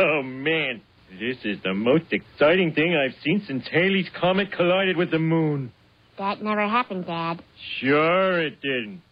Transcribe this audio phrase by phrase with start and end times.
[0.00, 0.80] Oh, man.
[1.18, 5.72] This is the most exciting thing I've seen since Halley's Comet collided with the moon.
[6.18, 7.42] That never happened, Dad.
[7.80, 9.02] Sure it didn't.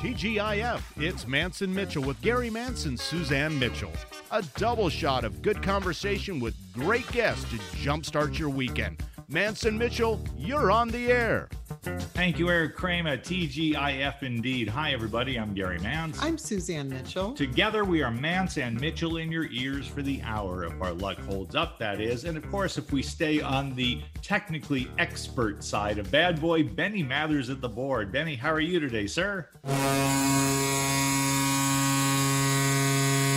[0.00, 3.92] TGIF, it's Mantz and Mitchell with Gary Mantz, Suzanne Mitchell.
[4.30, 9.02] A double shot of good conversation with great guests to jumpstart your weekend.
[9.30, 11.50] Mantz and Mitchell, you're on the air.
[11.82, 14.68] Thank you, Eric Kramer, TGIF indeed.
[14.68, 15.38] Hi, everybody.
[15.38, 16.18] I'm Gary Mantz.
[16.20, 17.32] I'm Suzanne Mitchell.
[17.32, 21.18] Together, we are Mantz and Mitchell in your ears for the hour, if our luck
[21.20, 22.24] holds up, that is.
[22.24, 27.02] And of course, if we stay on the technically expert side of bad boy, Benny
[27.02, 28.10] Mathers at the board.
[28.10, 29.48] Benny, how are you today, sir?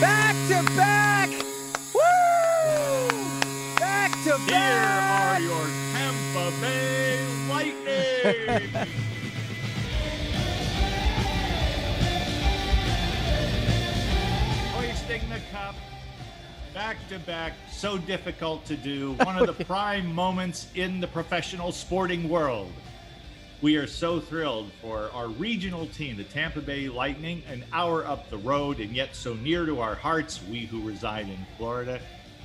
[0.01, 1.29] Back to back!
[1.93, 3.07] Woo!
[3.77, 5.39] Back to Here back!
[5.39, 7.30] are your Tampa Bay
[14.73, 15.73] Hoisting the cup
[16.71, 19.13] back to back, so difficult to do.
[19.13, 22.71] One of the prime moments in the professional sporting world.
[23.63, 28.29] We are so thrilled for our regional team, the Tampa Bay Lightning, an hour up
[28.29, 31.99] the road and yet so near to our hearts, we who reside in Florida,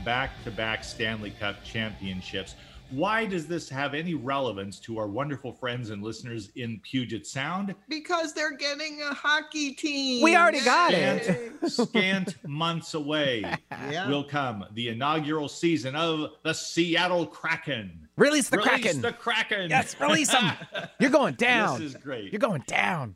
[0.07, 2.55] back to back Stanley Cup championships.
[2.91, 7.75] Why does this have any relevance to our wonderful friends and listeners in Puget Sound?
[7.89, 10.23] Because they're getting a hockey team.
[10.23, 11.51] We already got Yay.
[11.63, 11.69] it.
[11.71, 13.41] Scant months away
[13.91, 14.09] Yeah.
[14.09, 18.07] will come the inaugural season of the Seattle Kraken.
[18.17, 19.01] Release the Release Kraken.
[19.03, 19.69] the Kraken.
[19.71, 20.53] Yes, release them.
[21.01, 21.81] You're going down.
[21.81, 22.33] This is great.
[22.33, 23.15] You're going down.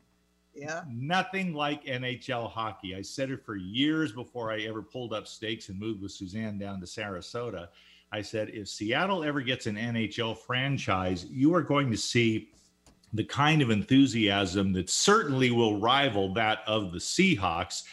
[0.53, 0.81] yeah.
[0.89, 2.93] Nothing like NHL hockey.
[2.93, 6.59] I said it for years before I ever pulled up stakes and moved with Suzanne
[6.59, 7.69] down to Sarasota.
[8.11, 12.49] I said, if Seattle ever gets an NHL franchise, you are going to see
[13.13, 17.83] the kind of enthusiasm that certainly will rival that of the Seahawks.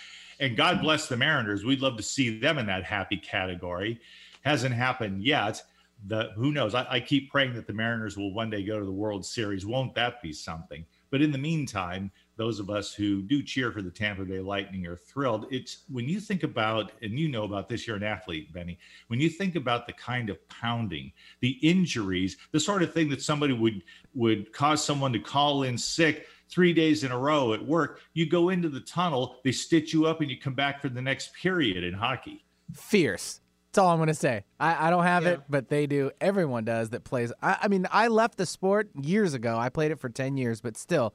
[0.41, 1.64] And God bless the Mariners.
[1.64, 4.01] We'd love to see them in that happy category.
[4.42, 5.62] Hasn't happened yet.
[6.07, 6.74] The who knows?
[6.74, 9.67] I, I keep praying that the Mariners will one day go to the World Series.
[9.67, 10.84] Won't that be something?
[11.11, 14.87] But in the meantime, those of us who do cheer for the Tampa Bay Lightning
[14.87, 15.47] are thrilled.
[15.51, 18.79] It's when you think about, and you know about this, you're an athlete, Benny.
[19.09, 23.21] When you think about the kind of pounding, the injuries, the sort of thing that
[23.21, 23.83] somebody would
[24.15, 28.25] would cause someone to call in sick three days in a row at work, you
[28.25, 31.35] go into the tunnel, they stitch you up, and you come back for the next
[31.35, 32.45] period in hockey.
[32.73, 33.41] Fierce.
[33.73, 34.45] That's all I'm going to say.
[34.59, 35.31] I, I don't have Yeah.
[35.33, 36.11] it, but they do.
[36.23, 37.33] Everyone does that plays.
[37.43, 39.59] I, I mean, I left the sport years ago.
[39.59, 41.15] I played it for 10 years, but still,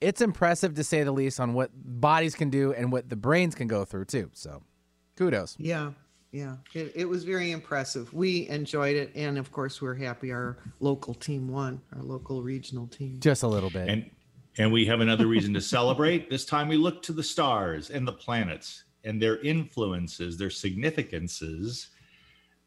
[0.00, 3.54] it's impressive to say the least on what bodies can do and what the brains
[3.54, 4.30] can go through, too.
[4.32, 4.62] So
[5.16, 5.56] kudos.
[5.58, 5.92] Yeah.
[6.30, 6.56] Yeah.
[6.74, 8.12] It, it was very impressive.
[8.12, 9.12] We enjoyed it.
[9.14, 13.18] And of course, we're happy our local team won, our local regional team.
[13.20, 13.88] Just a little bit.
[13.88, 14.10] And
[14.58, 16.28] and we have another reason to celebrate.
[16.28, 21.88] This time we look to the stars and the planets and their influences, their significances,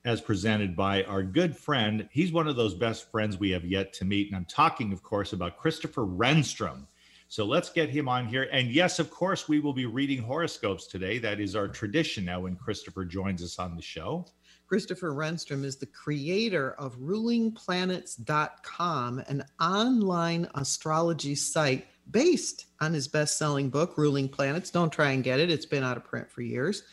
[0.06, 2.08] as presented by our good friend.
[2.12, 4.28] He's one of those best friends we have yet to meet.
[4.28, 6.88] And I'm talking, of course, about Christopher Renstrom.
[7.31, 8.50] So let's get him on here.
[8.52, 11.18] And yes, of course, we will be reading horoscopes today.
[11.18, 14.25] That is our tradition now when Christopher joins us on the show.
[14.68, 23.38] Christopher Renstrom is the creator of rulingplanets.com, an online astrology site based on his best
[23.38, 24.70] selling book, Ruling Planets.
[24.70, 26.84] Don't try and get it, it's been out of print for years.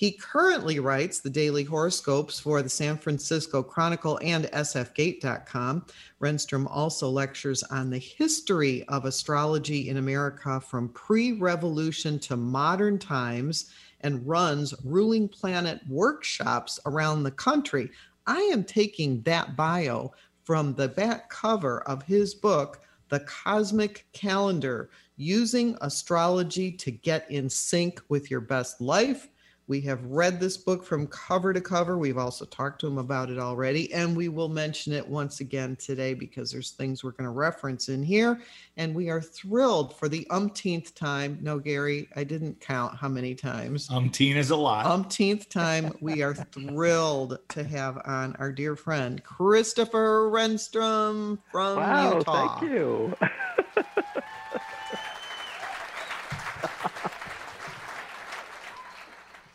[0.00, 5.84] He currently writes the daily horoscopes for the San Francisco Chronicle and sfgate.com.
[6.22, 12.98] Renstrom also lectures on the history of astrology in America from pre revolution to modern
[12.98, 17.90] times and runs ruling planet workshops around the country.
[18.26, 22.80] I am taking that bio from the back cover of his book,
[23.10, 24.88] The Cosmic Calendar
[25.18, 29.28] Using Astrology to Get in Sync with Your Best Life.
[29.70, 31.96] We have read this book from cover to cover.
[31.96, 35.76] We've also talked to him about it already, and we will mention it once again
[35.76, 38.40] today because there's things we're going to reference in here.
[38.78, 41.38] And we are thrilled for the umpteenth time.
[41.40, 43.88] No, Gary, I didn't count how many times.
[43.90, 44.86] Umpteen is a lot.
[44.86, 52.16] Umpteenth time, we are thrilled to have on our dear friend Christopher Renstrom from Wow,
[52.16, 52.58] Utah.
[52.58, 53.14] thank you.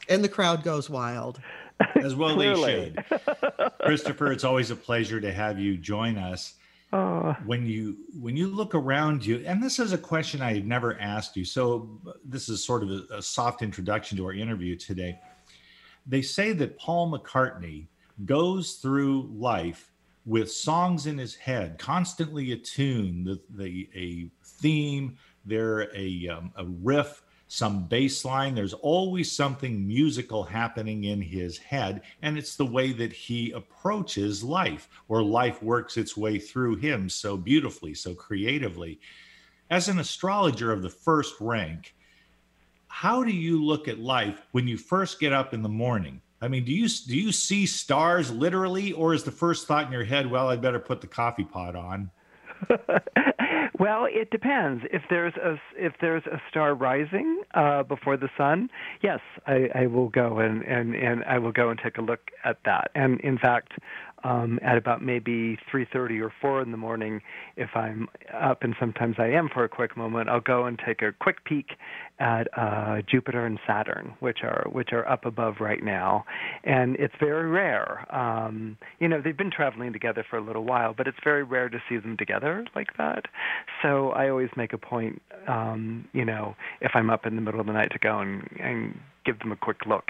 [0.09, 1.41] And the crowd goes wild.
[1.95, 3.03] as well they should.
[3.81, 6.53] Christopher, it's always a pleasure to have you join us.
[6.93, 10.65] Oh, When you when you look around you, and this is a question I had
[10.65, 14.77] never asked you, so this is sort of a, a soft introduction to our interview
[14.77, 15.19] today.
[16.05, 17.87] They say that Paul McCartney
[18.23, 19.91] goes through life
[20.25, 26.65] with songs in his head, constantly attuned, the, the a theme, there a um, a
[26.65, 28.55] riff, some bass line.
[28.55, 34.43] There's always something musical happening in his head, and it's the way that he approaches
[34.43, 38.99] life, or life works its way through him so beautifully, so creatively.
[39.69, 41.95] As an astrologer of the first rank,
[42.87, 46.21] how do you look at life when you first get up in the morning?
[46.41, 49.91] I mean, do you do you see stars literally, or is the first thought in
[49.91, 52.11] your head, "Well, I'd better put the coffee pot on"?
[53.79, 54.83] well, it depends.
[54.91, 58.69] If there's a if there's a star rising uh, before the sun,
[59.01, 62.31] yes, I, I will go and, and and I will go and take a look
[62.43, 62.91] at that.
[62.95, 63.73] And in fact,
[64.25, 67.21] um, at about maybe 3:30 or 4 in the morning.
[67.55, 71.01] If I'm up, and sometimes I am for a quick moment, I'll go and take
[71.03, 71.67] a quick peek
[72.19, 76.25] at uh, Jupiter and Saturn, which are which are up above right now,
[76.63, 78.05] and it's very rare.
[78.13, 81.69] Um, you know, they've been traveling together for a little while, but it's very rare
[81.69, 83.25] to see them together like that.
[83.83, 87.59] So I always make a point, um, you know, if I'm up in the middle
[87.59, 90.05] of the night, to go and, and give them a quick look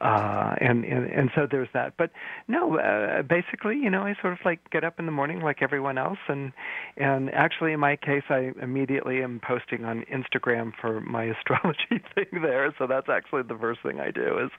[0.00, 1.94] uh, and, and and so there's that.
[1.98, 2.10] But
[2.48, 5.60] no, uh, basically, you know, I sort of like get up in the morning like
[5.60, 6.52] everyone else, and
[6.96, 12.42] and actually, in my case, I immediately am posting on Instagram for my astrology thing
[12.42, 12.74] there.
[12.78, 14.50] So that's actually the first thing I do is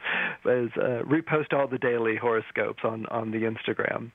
[0.45, 4.11] is uh, repost all the daily horoscopes on on the Instagram.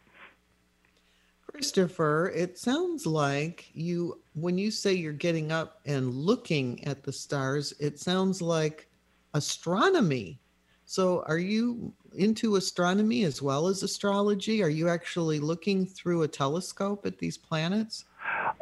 [1.51, 7.13] Christopher, it sounds like you, when you say you're getting up and looking at the
[7.13, 8.89] stars, it sounds like
[9.33, 10.39] astronomy
[10.87, 14.63] so, are you into astronomy as well as astrology?
[14.63, 18.05] Are you actually looking through a telescope at these planets?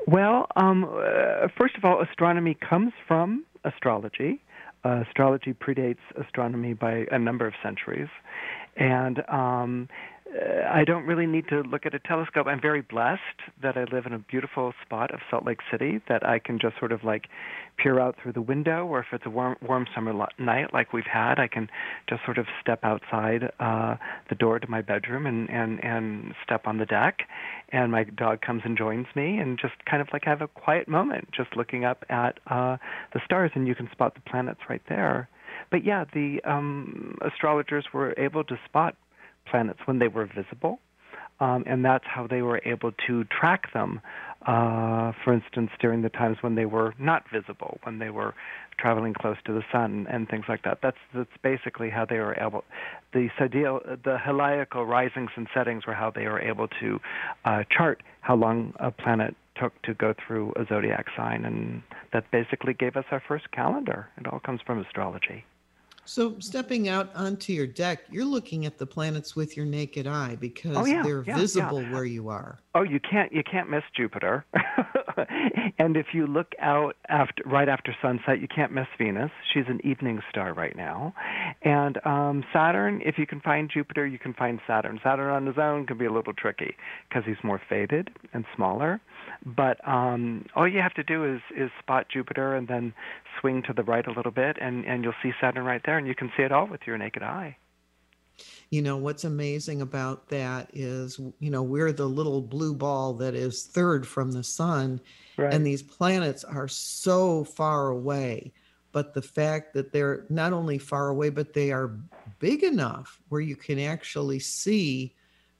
[0.06, 4.42] Well, um, uh, first of all, astronomy comes from astrology.
[4.84, 8.08] Uh, astrology predates astronomy by a number of centuries.
[8.76, 9.88] And um,
[10.34, 12.48] I don't really need to look at a telescope.
[12.48, 13.20] I'm very blessed
[13.62, 16.76] that I live in a beautiful spot of Salt Lake City that I can just
[16.78, 17.28] sort of like
[17.76, 21.06] peer out through the window, or if it's a warm, warm summer night like we've
[21.06, 21.70] had, I can
[22.08, 23.96] just sort of step outside uh,
[24.28, 27.28] the door to my bedroom and and and step on the deck,
[27.68, 30.88] and my dog comes and joins me, and just kind of like have a quiet
[30.88, 32.76] moment, just looking up at uh,
[33.12, 35.28] the stars, and you can spot the planets right there.
[35.70, 38.96] But yeah, the um, astrologers were able to spot
[39.46, 40.80] planets when they were visible.
[41.40, 44.00] Um, and that's how they were able to track them.
[44.46, 48.34] Uh, for instance, during the times when they were not visible, when they were
[48.78, 50.78] traveling close to the sun and things like that.
[50.82, 52.64] That's that's basically how they were able.
[53.12, 57.00] The zodiacal, the heliacal risings and settings were how they were able to
[57.44, 61.82] uh, chart how long a planet took to go through a zodiac sign, and
[62.12, 64.08] that basically gave us our first calendar.
[64.18, 65.44] It all comes from astrology.
[66.06, 70.36] So, stepping out onto your deck, you're looking at the planets with your naked eye
[70.38, 71.92] because oh, yeah, they're yeah, visible yeah.
[71.92, 72.58] where you are.
[72.74, 74.44] Oh, you can't you can't miss Jupiter.
[75.78, 79.30] and if you look out after right after sunset, you can't miss Venus.
[79.52, 81.14] She's an evening star right now.
[81.62, 85.00] And um, Saturn, if you can find Jupiter, you can find Saturn.
[85.02, 86.74] Saturn on his own can be a little tricky
[87.08, 89.00] because he's more faded and smaller.
[89.44, 92.94] But um, all you have to do is is spot Jupiter and then
[93.40, 96.06] swing to the right a little bit, and and you'll see Saturn right there, and
[96.06, 97.56] you can see it all with your naked eye.
[98.70, 103.34] You know what's amazing about that is, you know, we're the little blue ball that
[103.34, 105.00] is third from the sun,
[105.36, 105.52] right.
[105.52, 108.52] and these planets are so far away.
[108.90, 111.98] But the fact that they're not only far away, but they are
[112.38, 115.14] big enough where you can actually see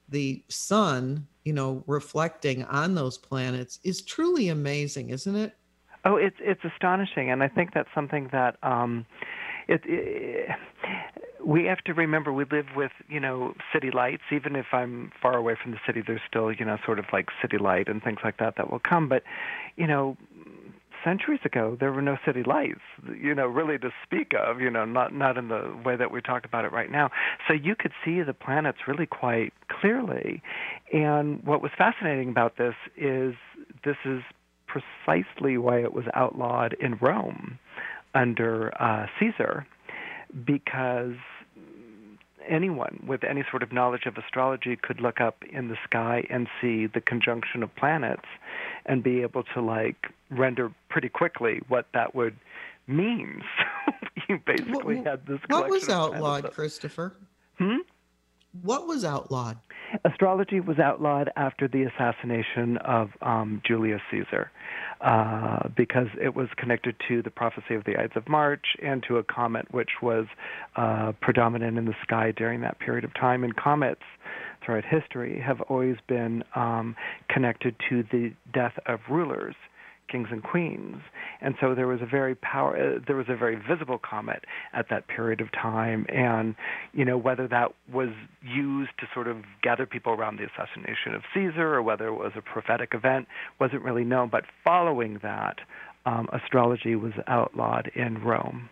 [0.09, 5.53] the sun you know, reflecting on those planets is truly amazing, isn't it?
[6.03, 9.05] Oh, it's it's astonishing, and I think that's something that um,
[9.67, 10.49] it, it
[11.43, 15.37] we have to remember we live with you know city lights even if i'm far
[15.37, 18.17] away from the city there's still you know sort of like city light and things
[18.23, 19.23] like that that will come but
[19.75, 20.17] you know
[21.05, 22.81] centuries ago there were no city lights
[23.21, 26.21] you know really to speak of you know not not in the way that we
[26.21, 27.09] talk about it right now.
[27.47, 30.41] So you could see the planets really quite clearly.
[30.91, 33.35] And what was fascinating about this is
[33.83, 34.21] this is
[34.67, 37.59] precisely why it was outlawed in Rome
[38.13, 39.65] under uh, Caesar
[40.45, 41.15] because
[42.47, 46.47] anyone with any sort of knowledge of astrology could look up in the sky and
[46.61, 48.25] see the conjunction of planets
[48.85, 52.35] and be able to like render pretty quickly what that would
[52.87, 53.41] mean.
[54.15, 55.39] So you basically what, had this.
[55.47, 57.13] What was outlawed, Christopher?
[57.59, 57.79] Hmm.
[58.61, 59.57] What was outlawed?
[60.03, 64.51] Astrology was outlawed after the assassination of um, Julius Caesar
[65.05, 69.17] uh, because it was connected to the prophecy of the Ides of March and to
[69.17, 70.25] a comet which was
[70.75, 73.43] uh, predominant in the sky during that period of time.
[73.43, 74.01] And comets,
[74.65, 76.95] throughout history have always been um,
[77.29, 79.55] connected to the death of rulers
[80.09, 80.97] kings and queens.
[81.41, 84.89] And so there was a very power uh, there was a very visible comet at
[84.89, 86.55] that period of time and
[86.93, 88.09] you know whether that was
[88.41, 92.33] used to sort of gather people around the assassination of Caesar or whether it was
[92.35, 93.27] a prophetic event
[93.59, 95.59] wasn't really known but following that
[96.05, 98.69] um, astrology was outlawed in Rome.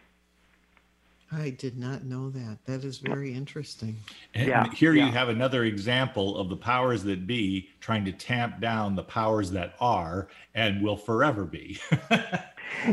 [1.33, 2.59] I did not know that.
[2.65, 3.97] That is very interesting.
[4.33, 5.07] And Yeah, here yeah.
[5.07, 9.51] you have another example of the powers that be trying to tamp down the powers
[9.51, 11.79] that are and will forever be.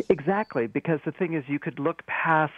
[0.09, 2.53] Exactly, because the thing is, you could look past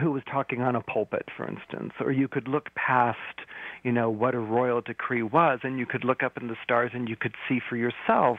[0.00, 3.40] who was talking on a pulpit, for instance, or you could look past,
[3.82, 6.90] you know, what a royal decree was, and you could look up in the stars
[6.94, 8.38] and you could see for yourself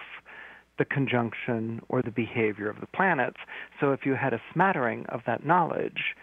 [0.77, 3.37] the conjunction or the behavior of the planets.
[3.79, 6.15] So if you had a smattering of that knowledge,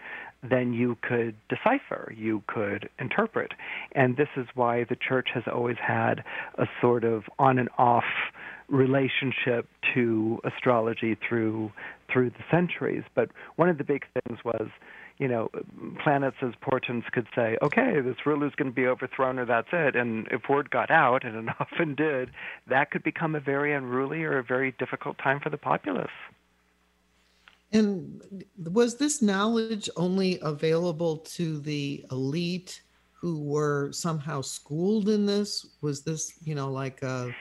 [0.49, 3.53] then you could decipher, you could interpret.
[3.93, 6.23] And this is why the church has always had
[6.57, 8.03] a sort of on and off
[8.67, 11.71] relationship to astrology through
[12.11, 13.03] through the centuries.
[13.15, 14.69] But one of the big things was,
[15.17, 15.49] you know,
[16.03, 19.95] planets as portents could say, okay, this ruler's going to be overthrown or that's it.
[19.95, 22.31] And if word got out, and it often did,
[22.67, 26.11] that could become a very unruly or a very difficult time for the populace.
[27.71, 32.81] And was this knowledge only available to the elite
[33.13, 35.65] who were somehow schooled in this?
[35.81, 37.33] Was this, you know, like a,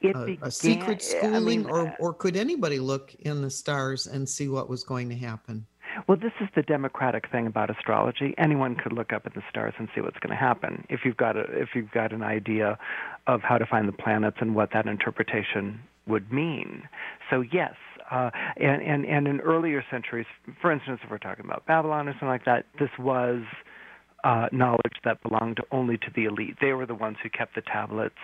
[0.00, 3.40] It a, began, a secret I schooling, mean, or, uh, or could anybody look in
[3.40, 5.66] the stars and see what was going to happen?
[6.06, 8.34] Well, this is the democratic thing about astrology.
[8.38, 11.16] Anyone could look up at the stars and see what's going to happen if you've
[11.16, 12.78] got a, if you've got an idea
[13.26, 16.82] of how to find the planets and what that interpretation would mean.
[17.30, 17.74] So yes,
[18.10, 20.26] uh, and, and and in earlier centuries,
[20.60, 23.42] for instance, if we're talking about Babylon or something like that, this was
[24.24, 26.56] uh, knowledge that belonged only to the elite.
[26.60, 28.14] They were the ones who kept the tablets,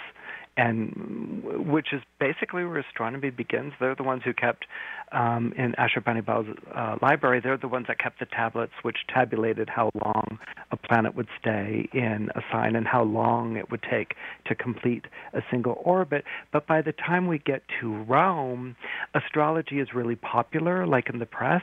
[0.56, 3.72] and which is basically where astronomy begins.
[3.80, 4.66] They're the ones who kept
[5.12, 7.40] um, in Ashurbanipal's uh, library.
[7.42, 10.38] They're the ones that kept the tablets, which tabulated how long
[10.70, 14.14] a planet would stay in a sign and how long it would take
[14.46, 16.24] to complete a single orbit.
[16.52, 18.76] But by the time we get to Rome,
[19.14, 21.62] astrology is really popular, like in the press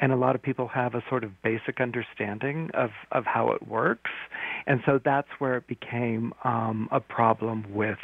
[0.00, 3.66] and a lot of people have a sort of basic understanding of, of how it
[3.68, 4.10] works,
[4.66, 7.98] and so that's where it became um, a problem with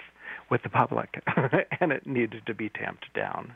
[0.49, 1.23] with the public,
[1.81, 3.53] and it needed to be tamped down.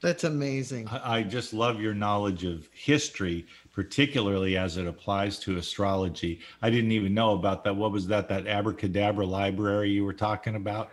[0.00, 0.88] That's amazing.
[0.88, 6.40] I I just love your knowledge of history, particularly as it applies to astrology.
[6.62, 7.74] I didn't even know about that.
[7.74, 8.28] What was that?
[8.28, 10.90] That abracadabra library you were talking about?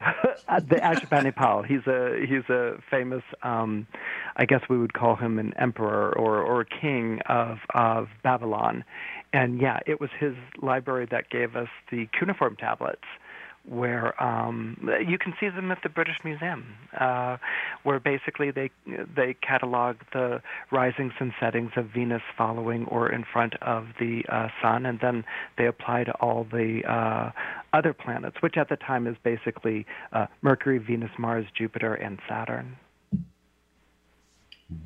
[0.48, 3.86] The Ashurbanipal, he's a he's a famous, um,
[4.36, 8.84] I guess we would call him an emperor or or king of of Babylon,
[9.32, 13.04] and yeah, it was his library that gave us the cuneiform tablets,
[13.68, 16.64] where um, you can see them at the British Museum,
[17.00, 17.38] uh,
[17.82, 23.54] where basically they they catalog the risings and settings of Venus following or in front
[23.62, 25.24] of the uh, sun, and then
[25.56, 27.30] they apply to all the uh,
[27.72, 32.76] other planets, which at the time is basically uh, Mercury, Venus, Mars, Jupiter, and Saturn.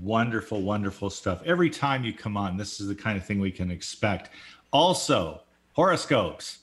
[0.01, 1.43] Wonderful, wonderful stuff.
[1.45, 4.31] Every time you come on, this is the kind of thing we can expect.
[4.73, 6.59] Also, horoscopes.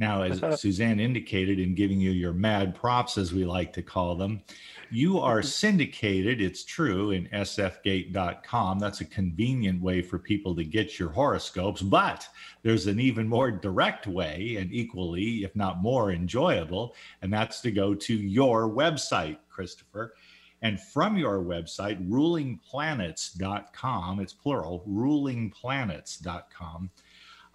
[0.00, 4.14] Now, as Suzanne indicated in giving you your mad props, as we like to call
[4.14, 4.42] them,
[4.90, 5.46] you are mm-hmm.
[5.46, 8.78] syndicated, it's true, in sfgate.com.
[8.78, 12.26] That's a convenient way for people to get your horoscopes, but
[12.62, 17.70] there's an even more direct way and equally, if not more enjoyable, and that's to
[17.70, 20.14] go to your website, Christopher.
[20.62, 26.90] And from your website, rulingplanets.com, it's plural, rulingplanets.com,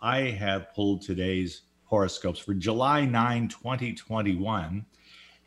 [0.02, 4.86] I have pulled today's horoscopes for July 9, 2021.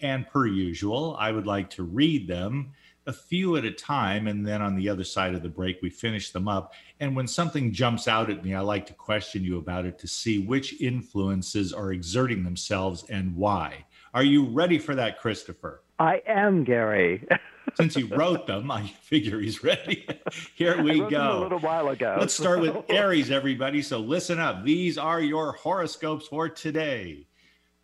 [0.01, 2.73] And per usual, I would like to read them
[3.07, 4.27] a few at a time.
[4.27, 6.75] And then on the other side of the break, we finish them up.
[7.01, 10.09] And when something jumps out at me, I like to question you about it to
[10.09, 13.87] see which influences are exerting themselves and why.
[14.13, 15.83] Are you ready for that, Christopher?
[15.99, 17.26] I am Gary.
[17.75, 20.07] Since he wrote them, I figure he's ready.
[20.55, 21.41] Here we go.
[21.41, 22.17] a little while ago.
[22.19, 23.83] Let's start with Aries, everybody.
[23.83, 24.65] So listen up.
[24.65, 27.26] These are your horoscopes for today.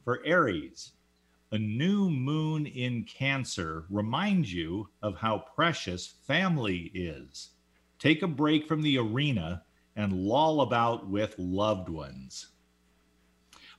[0.04, 0.92] For Aries,
[1.52, 7.50] a new moon in Cancer reminds you of how precious family is.
[7.98, 9.62] Take a break from the arena
[9.96, 12.48] and loll about with loved ones.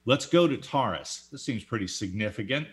[0.06, 1.28] Let's go to Taurus.
[1.32, 2.68] This seems pretty significant.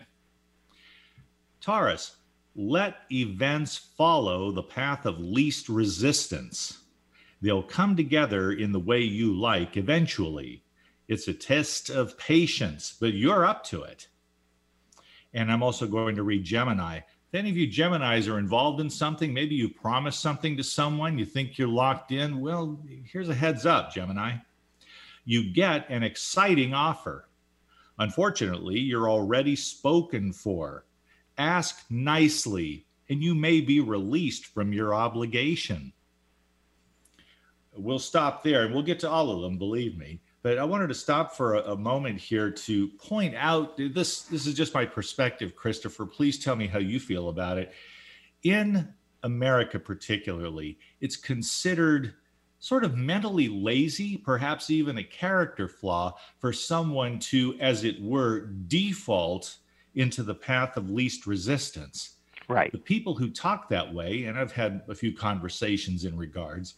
[1.61, 2.17] Taurus,
[2.55, 6.79] let events follow the path of least resistance.
[7.41, 10.63] They'll come together in the way you like eventually.
[11.07, 14.07] It's a test of patience, but you're up to it.
[15.33, 16.97] And I'm also going to read Gemini.
[16.97, 21.17] If any of you Geminis are involved in something, maybe you promised something to someone,
[21.17, 22.41] you think you're locked in.
[22.41, 24.37] Well, here's a heads up, Gemini.
[25.23, 27.29] You get an exciting offer.
[27.99, 30.85] Unfortunately, you're already spoken for.
[31.41, 35.91] Ask nicely, and you may be released from your obligation.
[37.75, 40.21] We'll stop there and we'll get to all of them, believe me.
[40.43, 44.21] But I wanted to stop for a, a, moment here to point out this.
[44.21, 46.05] This is just my perspective, Christopher.
[46.05, 47.73] Please tell me how you feel about it.
[48.43, 48.93] In
[49.23, 52.13] America, particularly, it's considered
[52.59, 58.41] sort of mentally lazy, perhaps even a character flaw for someone to, as it were,
[58.67, 59.57] default
[59.95, 62.17] into the path of least resistance.
[62.47, 62.71] Right.
[62.71, 66.75] The people who talk that way, and I've had a few conversations in regards,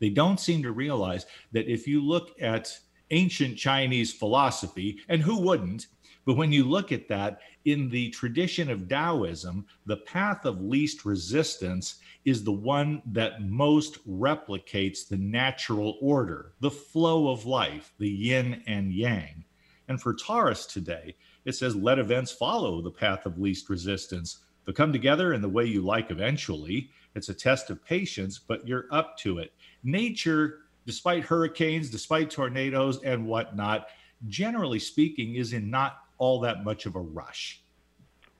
[0.00, 2.76] they don't seem to realize that if you look at
[3.10, 5.86] ancient Chinese philosophy, and who wouldn't,
[6.24, 11.04] but when you look at that in the tradition of Taoism, the path of least
[11.04, 18.08] resistance is the one that most replicates the natural order, the flow of life, the
[18.08, 19.44] yin and yang.
[19.88, 21.14] And for Taurus today,
[21.44, 24.38] it says, let events follow the path of least resistance.
[24.64, 26.90] But come together in the way you like eventually.
[27.14, 29.52] It's a test of patience, but you're up to it.
[29.82, 33.88] Nature, despite hurricanes, despite tornadoes and whatnot,
[34.28, 37.60] generally speaking, is in not all that much of a rush.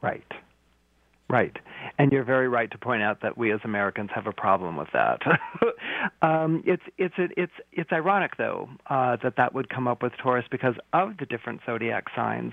[0.01, 0.33] Right.
[1.29, 1.57] Right.
[1.99, 4.89] And you're very right to point out that we as Americans have a problem with
[4.93, 5.21] that.
[6.23, 10.45] um, it's it's it's it's ironic though uh, that that would come up with Taurus
[10.51, 12.53] because of the different zodiac signs.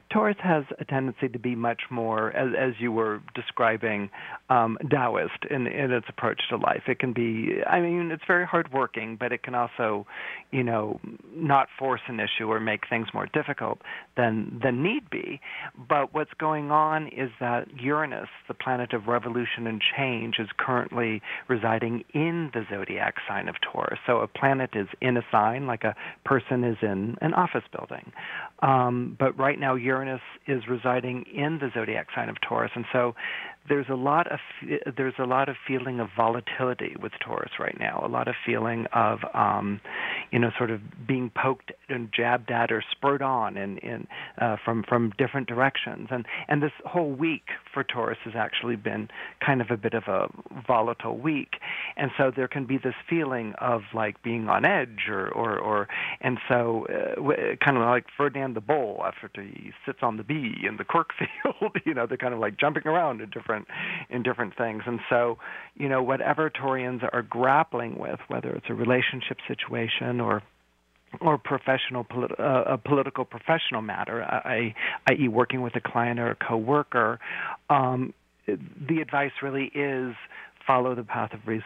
[0.11, 4.09] Taurus has a tendency to be much more, as, as you were describing,
[4.49, 6.83] um, Taoist in, in its approach to life.
[6.87, 10.05] It can be, I mean, it's very hardworking, but it can also,
[10.51, 10.99] you know,
[11.33, 13.79] not force an issue or make things more difficult
[14.17, 15.39] than than need be.
[15.87, 21.21] But what's going on is that Uranus, the planet of revolution and change, is currently
[21.47, 23.99] residing in the zodiac sign of Taurus.
[24.05, 28.11] So a planet is in a sign, like a person is in an office building.
[28.61, 30.00] Um, but right now, Uranus
[30.47, 33.15] is residing in the zodiac sign of Taurus, and so
[33.69, 34.39] there's a lot of
[34.97, 38.01] there's a lot of feeling of volatility with Taurus right now.
[38.03, 39.79] A lot of feeling of um,
[40.31, 44.07] you know sort of being poked and jabbed at or spurred on in, in
[44.39, 46.07] uh, from from different directions.
[46.09, 49.09] And and this whole week for Taurus has actually been
[49.45, 50.27] kind of a bit of a
[50.65, 51.53] volatile week.
[51.97, 55.87] And so there can be this feeling of like being on edge or or, or
[56.19, 60.55] and so uh, kind of like Ferdinand the Bull after he sits on the bee
[60.67, 61.77] in the cork field.
[61.85, 63.67] you know they're kind of like jumping around in different different
[64.09, 64.83] in different things.
[64.85, 65.37] And so,
[65.75, 70.41] you know, whatever Taurians are grappling with, whether it's a relationship situation or
[71.19, 72.05] or professional
[72.39, 77.19] uh, a political professional matter, i.e., working with a client or a coworker,
[77.69, 78.13] um,
[78.47, 80.15] the advice really is
[80.65, 81.61] follow the path of res-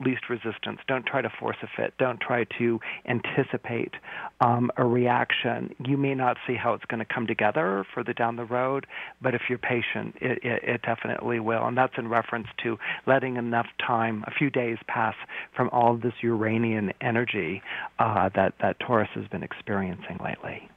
[0.00, 0.80] least resistance.
[0.86, 1.94] Don't try to force a fit.
[1.98, 3.94] Don't try to anticipate
[4.40, 5.74] um, a reaction.
[5.84, 8.86] You may not see how it's going to come together further down the road,
[9.20, 11.66] but if you're patient, it, it, it definitely will.
[11.66, 15.14] And that's in reference to letting enough time, a few days pass
[15.54, 17.62] from all this Uranian energy
[17.98, 20.68] uh, that, that Taurus has been experiencing lately.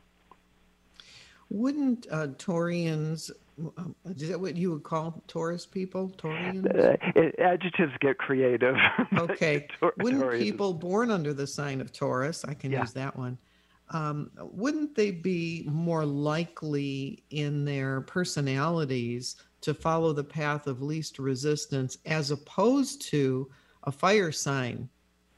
[1.50, 3.30] Wouldn't uh, Taurians
[3.78, 6.10] um, is that what you would call Taurus people?
[6.18, 6.66] Taurians?
[6.66, 8.76] Uh, it, adjectives get creative.
[9.18, 9.68] Okay.
[10.00, 12.82] wouldn't people born under the sign of Taurus, I can yeah.
[12.82, 13.38] use that one,
[13.90, 21.20] um, wouldn't they be more likely in their personalities to follow the path of least
[21.20, 23.50] resistance as opposed to
[23.84, 24.90] a fire sign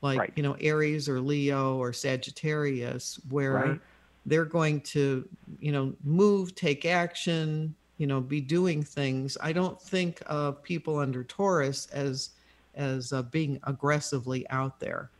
[0.03, 0.33] like, right.
[0.36, 3.79] you know, Aries or Leo or Sagittarius, where right.
[4.25, 5.27] they're going to,
[5.59, 9.38] you know, move, take action, you know be doing things.
[9.41, 12.32] I don't think of people under taurus as
[12.75, 15.12] as uh, being aggressively out there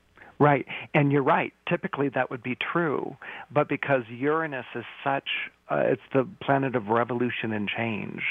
[0.44, 0.66] right.
[0.94, 1.54] And you're right.
[1.70, 3.16] Typically that would be true.
[3.52, 5.28] But because uranus is such
[5.70, 8.22] uh, it's the planet of revolution and change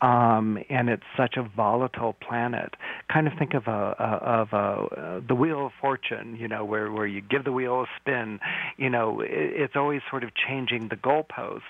[0.00, 2.74] um, and it's such a volatile planet
[3.12, 6.92] kind of think of a, of a uh, the wheel of fortune you know where
[6.92, 8.38] where you give the wheel a spin
[8.76, 11.60] you know it, it's always sort of changing the goalposts.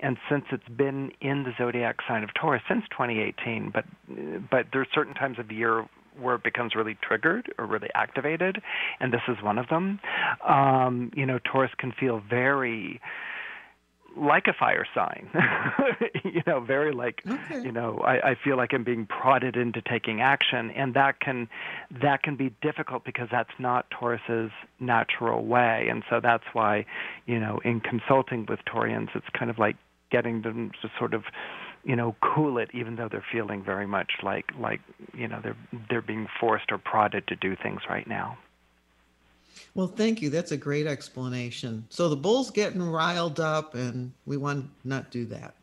[0.00, 3.84] And since it's been in the zodiac sign of Taurus since 2018, but
[4.50, 5.86] but there's certain times of the year
[6.20, 8.62] where it becomes really triggered or really activated,
[9.00, 10.00] and this is one of them.
[10.46, 13.00] Um, you know, Taurus can feel very
[14.16, 15.28] like a fire sign.
[16.24, 17.62] you know, very like Okay.
[17.62, 21.48] you know, I, I feel like I'm being prodded into taking action, and that can
[22.02, 26.86] that can be difficult because that's not Taurus's natural way, and so that's why,
[27.26, 29.76] you know, in consulting with Taurians, it's kind of like
[30.10, 31.24] getting them to sort of
[31.84, 34.80] you know cool it even though they're feeling very much like like
[35.12, 35.56] you know they're
[35.88, 38.36] they're being forced or prodded to do things right now
[39.74, 40.30] Well, thank you.
[40.30, 41.86] That's a great explanation.
[41.88, 45.54] So the bull's getting riled up, and we want to not do that.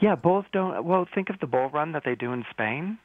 [0.00, 2.98] yeah bulls don't well think of the bull run that they do in spain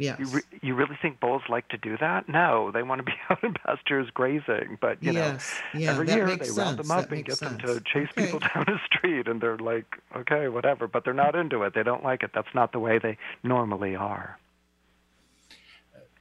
[0.00, 0.18] Yes.
[0.18, 2.28] You, re- you really think bulls like to do that?
[2.28, 4.78] No, they want to be out in pastures grazing.
[4.80, 5.60] But you Yes.
[5.74, 7.80] know, Yeah, every year makes they round them up That and makes get them to
[7.80, 8.24] chase Okay.
[8.24, 10.88] people down the street, and they're like, okay, whatever.
[10.88, 11.74] But they're not into it.
[11.74, 12.30] They don't like it.
[12.34, 14.38] That's not the way they normally are.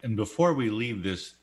[0.04, 1.36] And before we leave this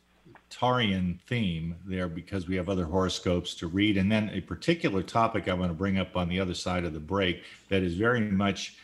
[0.50, 5.48] Tarian theme there, because we have other horoscopes to read, and then a particular topic
[5.48, 8.20] I want to bring up on the other side of the break that is very
[8.20, 8.80] much a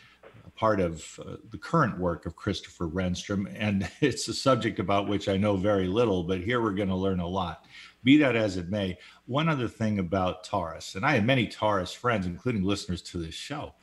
[0.55, 3.53] part of uh, the current work of Christopher Renstrom.
[3.57, 6.95] And it's a subject about which I know very little, but here we're going to
[6.95, 7.65] learn a lot.
[8.03, 11.93] Be that as it may, one other thing about Taurus, and I have many Taurus
[11.93, 13.73] friends, including listeners to this show.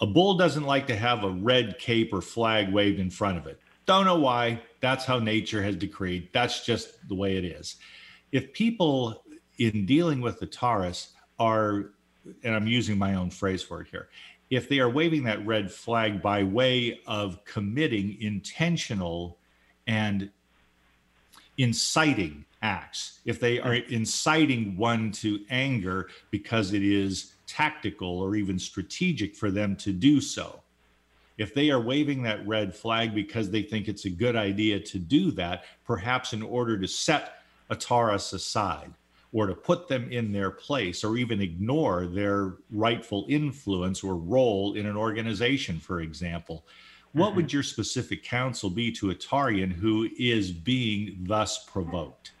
[0.00, 3.46] A bull doesn't like to have a red cape or flag waved in front of
[3.46, 3.60] it.
[3.86, 4.62] Don't know why.
[4.80, 6.28] That's how nature has decreed.
[6.32, 7.76] That's just the way it is.
[8.30, 9.24] If people
[9.58, 11.92] in dealing with the Taurus are,
[12.44, 14.08] and I'm using my own phrase for it here,
[14.50, 19.38] if they are waving that red flag by way of committing intentional
[19.86, 20.30] and
[21.56, 28.58] inciting acts, if they are inciting one to anger because it is tactical or even
[28.58, 30.60] strategic for them to do so,
[31.38, 34.98] if they are waving that red flag because they think it's a good idea to
[34.98, 37.34] do that, perhaps in order to set
[37.70, 38.92] a Taurus aside
[39.32, 44.74] or to put them in their place or even ignore their rightful influence or role
[44.74, 46.64] in an organization, for example.
[47.12, 47.36] What mm-hmm.
[47.36, 52.32] would your specific counsel be to a Tarian who is being thus provoked?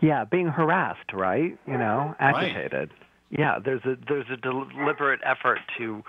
[0.00, 1.56] Yeah, being harassed, right?
[1.66, 2.44] You know, Right.
[2.44, 2.90] agitated.
[3.30, 6.04] Yeah, there's a there's a deliberate effort to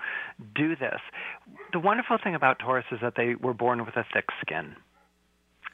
[0.54, 1.00] do this.
[1.72, 4.76] The wonderful thing about Taurus is that they were born with a thick skin.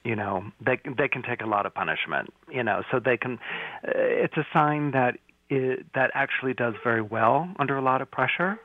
[0.05, 2.33] You know, they they can take a lot of punishment.
[2.51, 3.39] You know, so they can.
[3.87, 8.11] Uh, it's a sign that it, that actually does very well under a lot of
[8.11, 8.59] pressure,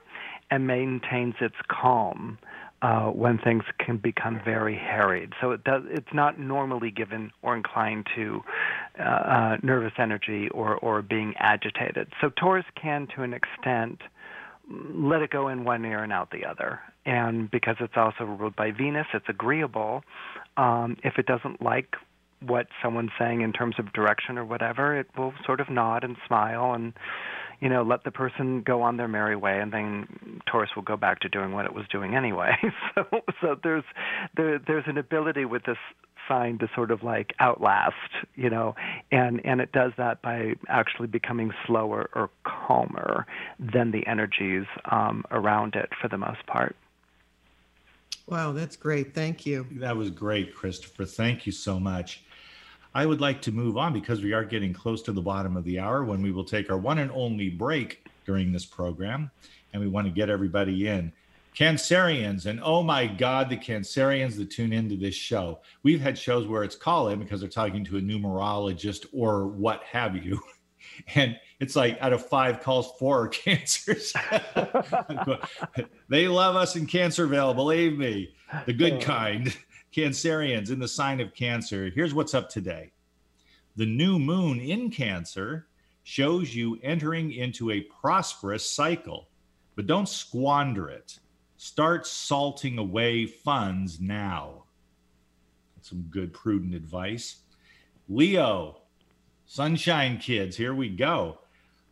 [0.50, 2.40] and maintains its calm
[2.82, 5.34] uh, when things can become very harried.
[5.42, 5.84] So it does.
[5.90, 8.42] It's not normally given or inclined to
[9.00, 12.14] uh, uh, nervous energy or or being agitated.
[12.22, 14.02] So Taurus can, to an extent,
[14.94, 16.80] let it go in one ear and out the other.
[17.06, 20.04] And because it's also ruled by Venus, it's agreeable.
[20.58, 21.96] Um, if it doesn't like
[22.42, 26.16] what someone's saying in terms of direction or whatever, it will sort of nod and
[26.28, 26.94] smile and
[27.60, 30.98] you know let the person go on their merry way, and then Taurus will go
[30.98, 32.52] back to doing what it was doing anyway.
[32.96, 33.04] so
[33.42, 33.84] so there's
[34.36, 35.78] there there's an ability with this
[36.28, 37.96] sign to sort of like outlast,
[38.36, 38.76] you know,
[39.12, 43.26] and and it does that by actually becoming slower or calmer
[43.60, 46.76] than the energies um, around it for the most part.
[48.28, 49.16] Wow, that's great.
[49.16, 49.66] Thank you.
[49.72, 51.06] That was great, Christopher.
[51.06, 52.24] Thank you so much.
[52.94, 55.64] I would like to move on because we are getting close to the bottom of
[55.64, 59.32] the hour when we will take our one and only break during this program.
[59.72, 61.14] And we want to get everybody in.
[61.56, 65.60] Cancerians, and oh my God, the Cancerians that tune into this show.
[65.82, 69.84] We've had shows where it's call in because they're talking to a numerologist or what
[69.84, 70.42] have you.
[71.16, 74.14] And it's like out of five calls, four are cancers.
[76.10, 78.34] they love us in Cancerville, believe me,
[78.66, 79.56] the good kind.
[79.98, 81.90] Cancerians in the sign of Cancer.
[81.90, 82.92] Here's what's up today.
[83.78, 85.68] The new moon in Cancer
[86.04, 89.28] shows you entering into a prosperous cycle,
[89.76, 91.20] but don't squander it.
[91.58, 94.66] Start salting away funds now.
[95.76, 97.38] That's some good, prudent advice.
[98.08, 98.82] Leo,
[99.48, 101.40] sunshine kids, here we go.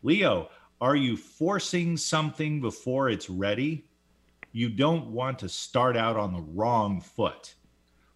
[0.03, 3.87] Leo, are you forcing something before it's ready?
[4.51, 7.55] You don't want to start out on the wrong foot.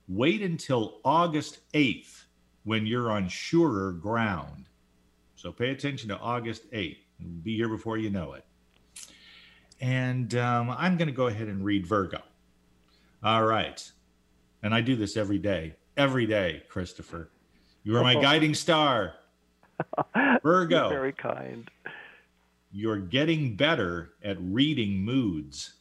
[0.08, 2.26] Wait until August 8th
[2.64, 4.66] when you're on surer ground.
[5.36, 6.98] So pay attention to August 8th.
[7.20, 8.46] It'll be here before you know it.
[9.82, 12.22] And um, I'm going to go ahead and read Virgo.
[13.24, 13.90] All right.
[14.62, 15.76] And I do this every day.
[15.96, 17.30] Every day, Christopher.
[17.84, 19.14] You are my guiding star.
[20.44, 20.90] Virgo.
[20.90, 21.70] You're very kind.
[22.72, 25.74] You're getting better at reading moods.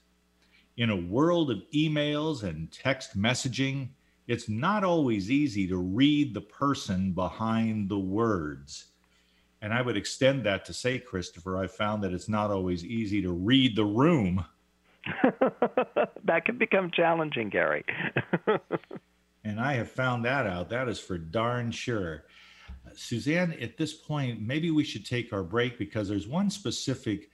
[0.77, 3.89] In a world of emails and text messaging,
[4.27, 8.87] it's not always easy to read the person behind the words.
[9.61, 13.21] And I would extend that to say, Christopher, I found that it's not always easy
[13.23, 14.45] to read the room.
[16.25, 17.85] that can become challenging, Gary.
[19.45, 20.69] and I have found that out.
[20.69, 22.25] That is for darn sure.
[22.99, 27.31] Suzanne, at this point, maybe we should take our break because there's one specific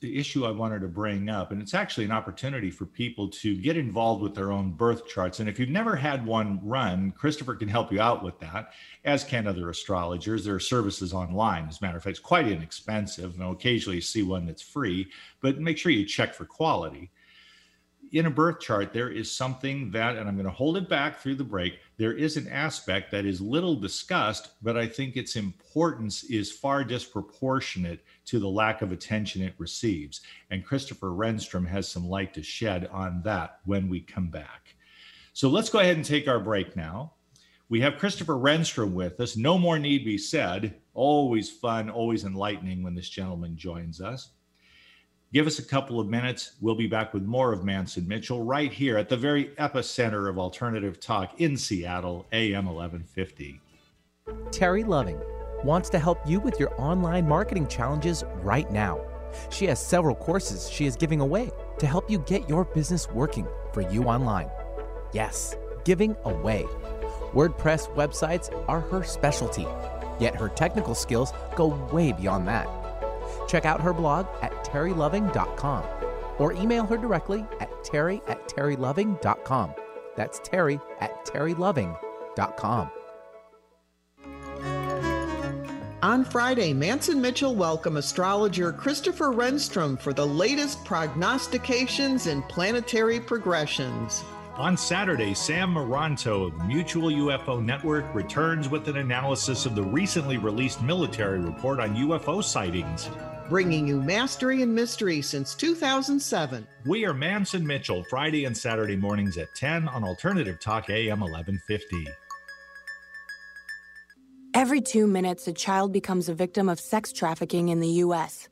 [0.00, 3.76] issue I wanted to bring up, and it's actually an opportunity for people to get
[3.76, 5.40] involved with their own birth charts.
[5.40, 8.72] And if you've never had one run, Christopher can help you out with that,
[9.04, 10.44] as can other astrologers.
[10.44, 11.66] There are services online.
[11.68, 13.34] As a matter of fact, it's quite inexpensive.
[13.34, 15.08] And occasionally you see one that's free,
[15.40, 17.10] but make sure you check for quality
[18.12, 21.18] in a birth chart, there is something that, and I'm going to hold it back
[21.18, 25.36] through the break, there is an aspect that is little discussed, but I think its
[25.36, 30.20] importance is far disproportionate to the lack of attention it receives.
[30.50, 34.74] And Christopher Renstrom has some light to shed on that when we come back.
[35.32, 37.14] So let's go ahead and take our break now.
[37.70, 39.38] We have Christopher Renstrom with us.
[39.38, 40.74] No more need be said.
[40.92, 44.28] Always fun, always enlightening when this gentleman joins us.
[45.32, 46.52] Give us a couple of minutes.
[46.60, 50.28] We'll be back with more of Mantz and Mitchell right here at the very epicenter
[50.28, 53.58] of alternative talk in Seattle, AM 1150.
[54.50, 55.18] Terry Loving
[55.64, 59.00] wants to help you with your online marketing challenges right now.
[59.48, 63.46] She has several courses she is giving away to help you get your business working
[63.72, 64.50] for you online.
[65.14, 66.66] Yes, giving away.
[67.32, 69.66] WordPress websites are her specialty,
[70.20, 72.68] yet her technical skills go way beyond that.
[73.48, 75.84] Check out her blog at terryloving.com
[76.38, 79.74] or email her directly at terry at terryloving.com.
[80.16, 82.90] That's terry at terryloving.com.
[86.02, 93.20] On Friday, Mantz and Mitchell welcome astrologer Christopher Renstrom for the latest prognostications and planetary
[93.20, 94.24] progressions.
[94.56, 100.38] On Saturday, Sam Maranto of Mutual UFO Network returns with an analysis of the recently
[100.38, 103.08] released military report on UFO sightings
[103.52, 106.66] bringing you mastery and mystery since 2007.
[106.86, 111.20] We are Mantz and Mitchell, Friday and Saturday mornings at 10 on Alternative Talk AM
[111.20, 112.06] 1150.
[114.54, 118.48] Every two minutes, a child becomes a victim of sex trafficking in the U.S.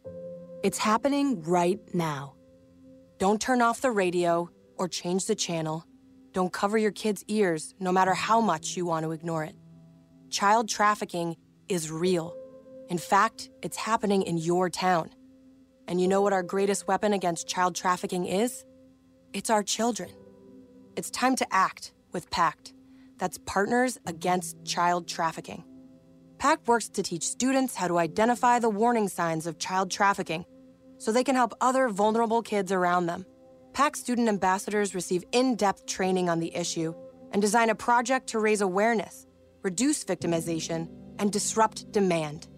[0.62, 2.34] It's happening right now.
[3.16, 5.82] Don't turn off the radio or change the channel.
[6.32, 9.56] Don't cover your kids' ears, no matter how much you want to ignore it.
[10.28, 11.36] Child trafficking
[11.70, 12.36] is real
[12.90, 15.10] in fact, it's happening in your town.
[15.86, 18.64] And you know what our greatest weapon against child trafficking is?
[19.32, 20.10] It's our children.
[20.96, 22.74] It's time to act with PACT.
[23.16, 25.62] That's Partners Against Child Trafficking.
[26.38, 30.44] PACT works to teach students how to identify the warning signs of child trafficking
[30.98, 33.24] so they can help other vulnerable kids around them.
[33.72, 36.92] PACT student ambassadors receive in depth training on the issue
[37.30, 39.28] and design a project to raise awareness,
[39.62, 40.88] reduce victimization,
[41.20, 42.48] and disrupt demand.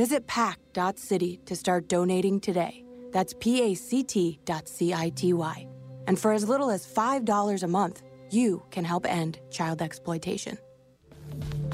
[0.00, 2.84] Visit pact.city to start donating today.
[3.12, 5.66] That's P-A-C-T dot C-I-T-Y.
[6.06, 10.56] And for as little as $5 a month, you can help end child exploitation.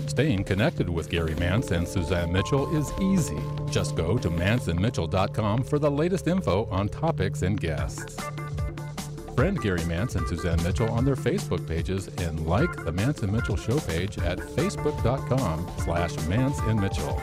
[0.09, 3.39] Staying connected with Gary Mantz and Suzanne Mitchell is easy.
[3.71, 8.17] Just go to mantzandmitchell.com for the latest info on topics and guests.
[9.37, 13.33] Friend Gary Mantz and Suzanne Mitchell on their Facebook pages and like the Mantz and
[13.33, 17.23] Mitchell show page at facebook.com slash Mantz and Mitchell.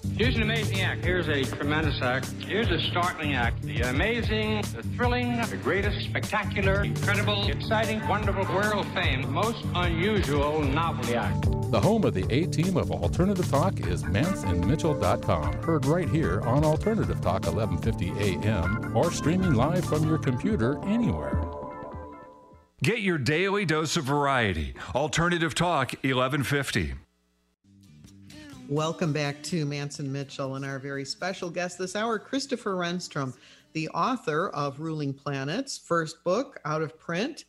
[0.21, 1.03] Here's an amazing act.
[1.03, 2.27] Here's a tremendous act.
[2.45, 3.63] Here's a startling act.
[3.63, 11.15] The amazing, the thrilling, the greatest, spectacular, incredible, exciting, wonderful, world fame, most unusual novelty
[11.15, 11.49] act.
[11.71, 15.53] The home of the A team of Alternative Talk is mantzandmitchell.com.
[15.63, 21.41] Heard right here on Alternative Talk 1150 AM or streaming live from your computer anywhere.
[22.83, 24.75] Get your daily dose of variety.
[24.93, 26.93] Alternative Talk 1150.
[28.71, 33.33] Welcome back to Mantz and Mitchell and our very special guest this hour, Christopher Renstrom,
[33.73, 37.43] the author of Ruling Planets, first book out of print,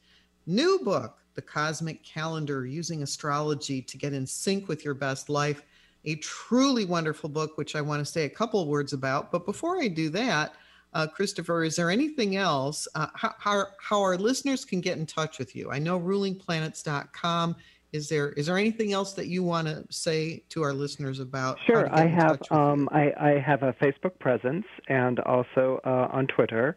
[0.49, 5.63] new book, The Cosmic Calendar Using Astrology to Get in Sync with Your Best Life.
[6.07, 9.31] A truly wonderful book, which I want to say a couple words about.
[9.31, 10.57] But before I do that,
[10.93, 12.89] uh, Christopher, is there anything else?
[12.97, 15.71] Uh, how, how, how our listeners can get in touch with you?
[15.71, 17.55] I know rulingplanets.com
[17.93, 21.59] is there is there anything else that you want to say to our listeners about?
[21.67, 26.77] Sure, I have um, I, I, have a Facebook presence and also uh, on Twitter.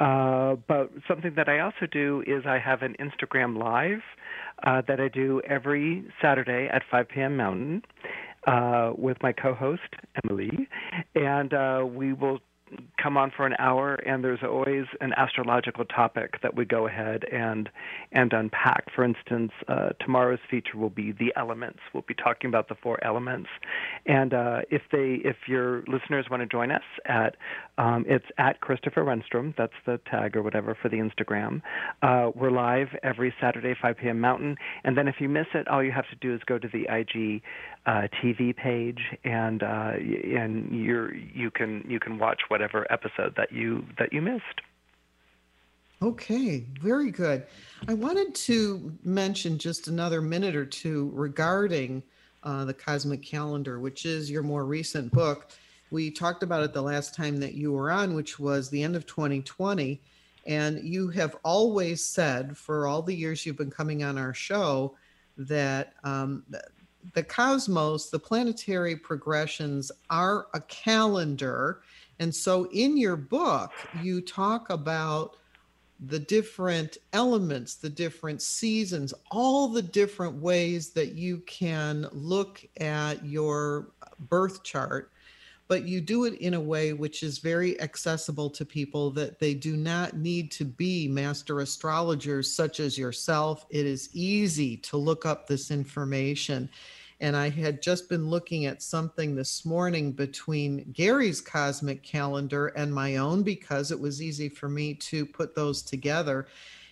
[0.00, 4.00] Uh, but something that I also do is I have an Instagram live
[4.64, 7.36] uh, that I do every Saturday at 5 p.m.
[7.36, 7.82] Mountain
[8.46, 9.82] uh, with my co-host
[10.24, 10.68] Emily,
[11.14, 12.40] and uh, we will
[13.00, 17.24] come on for an hour, and there's always an astrological topic that we go ahead
[17.30, 17.68] and
[18.12, 18.86] and unpack.
[18.94, 21.78] For instance, uh, tomorrow's feature will be the elements.
[21.92, 23.48] We'll be talking about the four elements,
[24.06, 27.36] and uh, if they if your listeners want to join us at
[27.78, 29.54] um, it's at Christopher Renstrom.
[29.56, 31.62] That's the tag or whatever for the Instagram.
[32.02, 34.20] Uh, we're live every Saturday, 5 p.m.
[34.20, 36.68] Mountain, and then if you miss it, all you have to do is go to
[36.68, 37.42] the IG
[37.86, 43.52] uh, TV page, and uh, and you you can you can watch whatever episode that
[43.52, 44.60] you that you missed.
[46.02, 47.46] Okay, very good.
[47.88, 52.02] I wanted to mention just another minute or two regarding
[52.42, 55.50] uh, the Cosmic Calendar, which is your more recent book.
[55.90, 58.94] We talked about it the last time that you were on, which was the end
[58.94, 60.00] of 2020.
[60.46, 64.96] And you have always said, for all the years you've been coming on our show,
[65.38, 66.44] that um,
[67.14, 71.82] the cosmos, the planetary progressions are a calendar.
[72.18, 75.36] And so in your book, you talk about
[76.00, 83.24] the different elements, the different seasons, all the different ways that you can look at
[83.24, 83.88] your
[84.28, 85.10] birth chart,
[85.68, 89.54] but you do it in a way which is very accessible to people that they
[89.54, 93.66] do not need to be master astrologers such as yourself.
[93.70, 96.68] It is easy to look up this information
[97.20, 102.92] and I had just been looking at something this morning between Gary's cosmic calendar and
[102.94, 106.46] my own because it was easy for me to put those together.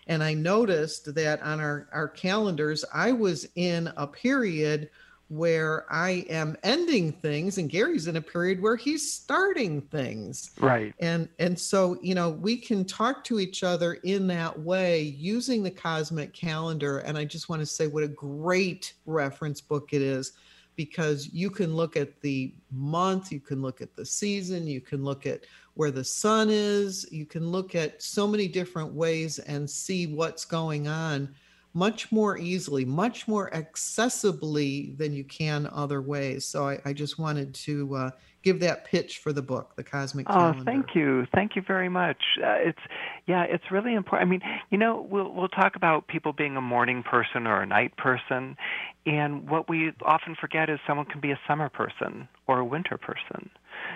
[0.06, 4.90] And I noticed that on our, our calendars, I was in a period
[5.34, 10.52] where I am ending things and Gary's in a period where he's starting things.
[10.60, 10.94] Right.
[11.00, 15.62] And and so, you know, we can talk to each other in that way using
[15.62, 20.02] the cosmic calendar and I just want to say what a great reference book it
[20.02, 20.32] is
[20.76, 25.04] because you can look at the month, you can look at the season, you can
[25.04, 25.44] look at
[25.74, 30.44] where the sun is, you can look at so many different ways and see what's
[30.44, 31.34] going on
[31.74, 36.44] much more easily, much more accessibly than you can other ways.
[36.44, 38.10] So I, I just wanted to uh,
[38.42, 40.64] give that pitch for the book, The Cosmic oh, Calendar.
[40.64, 42.22] thank you, thank you very much.
[42.40, 42.78] Uh, it's
[43.26, 44.28] yeah, it's really important.
[44.28, 47.66] I mean, you know, we'll we'll talk about people being a morning person or a
[47.66, 48.56] night person,
[49.04, 52.96] and what we often forget is someone can be a summer person or a winter
[52.96, 53.50] person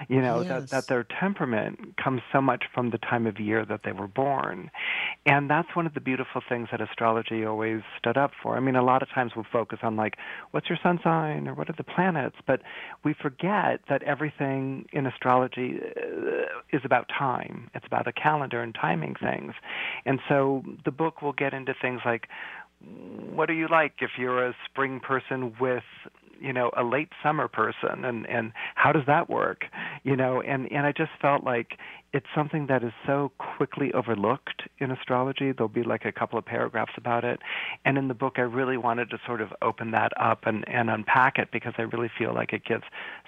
[0.09, 0.49] you know yes.
[0.49, 4.09] that that their temperament comes so much from the time of year that they were
[4.09, 4.71] born.
[5.27, 8.57] And that's one of the beautiful things that astrology always stood up for.
[8.57, 10.17] I mean a lot of times we'll focus on like
[10.51, 12.37] what's your sun sign or what are the planets?
[12.47, 12.63] But
[13.05, 17.71] we forget that everything in astrology uh, is about time.
[17.75, 19.55] It's about a calendar and timing things.
[20.05, 22.29] And so the book will get into things like
[23.35, 25.83] what are you like if you're a spring person with
[26.41, 29.65] you know a late summer person and and how does that work?
[30.05, 31.79] You know and and i just felt like
[32.13, 35.53] it's something that is so quickly overlooked in astrology.
[35.53, 37.41] There'll be like a couple of paragraphs about it.
[37.85, 40.91] And in the book i really wanted to sort of open that up and and
[40.91, 42.85] unpack it because i really feel like it gives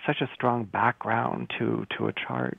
[0.07, 2.59] such a strong background to to a chart.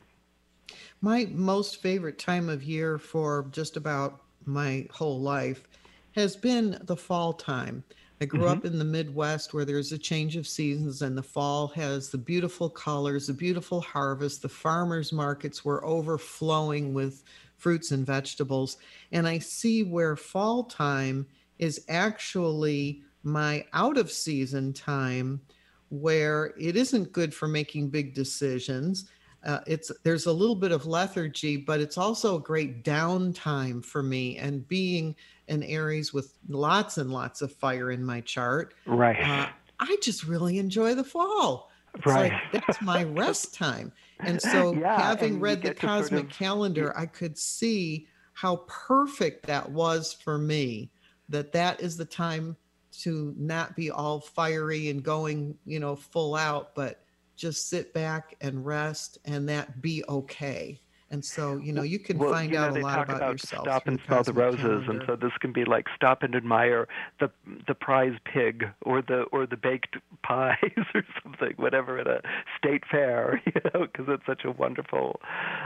[1.02, 5.68] My most favorite time of year for just about my whole life
[6.14, 7.84] has been the fall time
[8.22, 8.50] I grew mm-hmm.
[8.50, 12.20] up in the Midwest where there's a change of seasons, and the fall has the
[12.20, 14.44] beautiful colors, the beautiful harvest.
[14.44, 17.24] The farmers markets were overflowing with
[17.58, 18.78] fruits and vegetables.
[19.12, 21.26] And I see where fall time
[21.58, 25.42] is actually my out of season time
[25.90, 29.10] where it isn't good for making big decisions.
[29.44, 34.04] Uh, it's there's a little bit of lethargy, but it's also a great downtime for
[34.04, 34.38] me.
[34.38, 35.16] And being
[35.52, 38.74] an Aries with lots and lots of fire in my chart.
[38.88, 39.20] Right.
[39.20, 41.70] Uh, I just really enjoy the fall.
[41.96, 42.32] It's right.
[42.32, 43.92] Like, that's my rest time.
[44.22, 48.64] And so, yeah, having and read the cosmic sort of, calendar, I could see how
[48.68, 50.90] perfect that was for me.
[51.30, 52.56] That that is the time
[53.02, 57.04] to not be all fiery and going, you know, full out, but
[57.36, 60.80] just sit back and rest and that be okay.
[61.12, 63.18] And so, you know, you can well, find you know, out a lot talk about,
[63.18, 63.66] about yourself.
[63.66, 64.92] Stop and smell the roses, calendar.
[64.92, 66.88] and so this can be like stop and admire
[67.20, 67.30] the
[67.68, 70.56] the prize pig or the or the baked pies
[70.96, 72.22] or something, whatever at a
[72.58, 75.20] state fair, you know, because it's such a wonderful.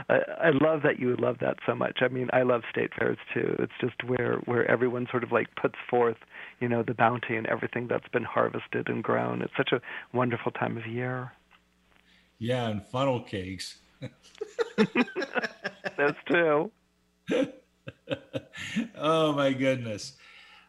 [0.08, 1.98] I, I love that you love that so much.
[2.00, 3.54] I mean, I love state fairs too.
[3.60, 6.18] It's just where where everyone sort of like puts forth,
[6.58, 9.42] you know, the bounty and everything that's been harvested and grown.
[9.42, 9.80] It's such a
[10.12, 11.30] wonderful time of year.
[12.40, 13.78] Yeah, and funnel cakes.
[15.96, 16.70] That's true.
[18.96, 20.16] oh my goodness.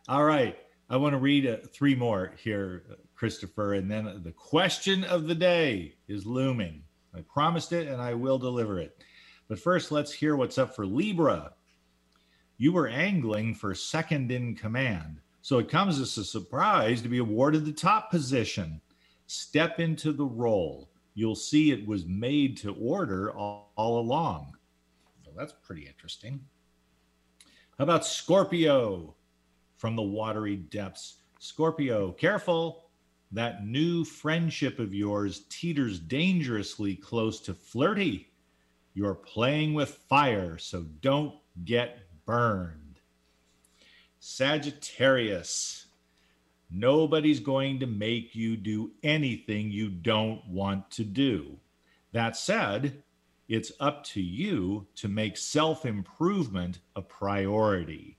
[0.08, 0.58] All right.
[0.90, 2.84] I want to read uh, three more here,
[3.16, 6.84] Christopher, and then the question of the day is looming.
[7.14, 9.04] I promised it and I will deliver it.
[9.50, 11.54] But first, let's hear what's up for Libra.
[12.58, 17.20] You were angling for second in command, so it comes as a surprise to be
[17.20, 18.82] awarded the top position.
[19.28, 20.90] Step into the role.
[21.18, 24.56] You'll see it was made to order all, all along.
[25.26, 26.40] So that's pretty interesting.
[27.76, 29.16] How about Scorpio
[29.78, 31.22] from the watery depths?
[31.40, 32.92] Scorpio, careful.
[33.32, 38.30] That new friendship of yours teeters dangerously close to flirty.
[38.94, 41.34] You're playing with fire, so don't
[41.66, 41.98] get
[42.28, 43.00] burned.
[44.20, 45.87] Sagittarius,
[46.70, 51.58] nobody's going to make you do anything you don't want to do.
[52.12, 53.04] That said,
[53.48, 58.18] it's up to you to make self improvement a priority.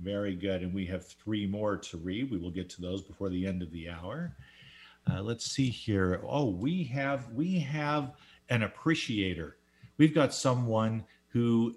[0.00, 0.62] Very good.
[0.62, 2.30] And we have three more to read.
[2.30, 4.36] We will get to those before the end of the hour.
[5.10, 6.22] Uh, let's see here.
[6.26, 8.14] Oh, we have we have
[8.48, 9.56] an appreciator.
[9.98, 11.76] We've got someone who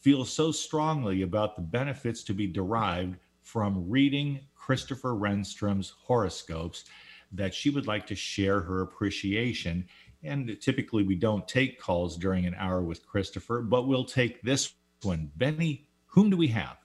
[0.00, 3.16] feels so strongly about the benefits to be derived
[3.48, 6.84] from reading Christopher Renstrom's horoscopes
[7.32, 9.86] that she would like to share her appreciation.
[10.22, 14.74] And typically we don't take calls during an hour with Christopher, but we'll take this
[15.02, 15.30] one.
[15.36, 16.76] Benny, whom do we have?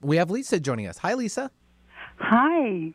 [0.00, 0.98] We have Lisa joining us.
[0.98, 1.52] Hi, Lisa.
[2.16, 2.92] Hi,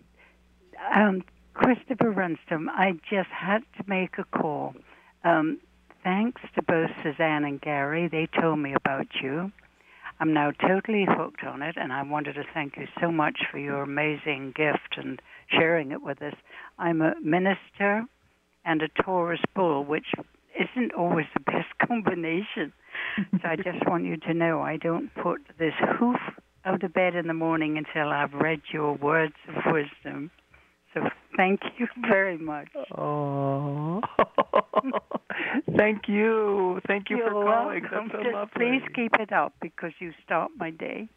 [0.93, 2.68] um, Christopher Renstrom.
[2.68, 4.76] I just had to make a call.
[5.24, 5.60] Um,
[6.03, 9.53] thanks to both Suzanne and Gary, they told me about you.
[10.20, 13.59] I'm now totally hooked on it, and I wanted to thank you so much for
[13.59, 16.34] your amazing gift and sharing it with us.
[16.80, 18.03] I'm a minister
[18.65, 20.07] and a Taurus bull, which
[20.59, 22.74] isn't always the best combination.
[23.32, 26.20] so I just want you to know I don't put this hoof
[26.65, 30.32] out of bed in the morning until I've read your words of wisdom.
[30.98, 32.68] So thank you very much.
[32.98, 34.02] Oh,
[35.78, 37.84] thank you, thank you You're for calling.
[37.84, 38.10] welcome.
[38.10, 38.80] That's so Just lovely.
[38.80, 41.10] please keep it up because you start my day.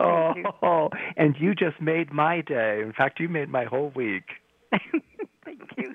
[0.00, 0.88] Oh, you.
[1.16, 2.80] and you just made my day.
[2.82, 4.24] In fact, you made my whole week.
[5.44, 5.94] Thank you.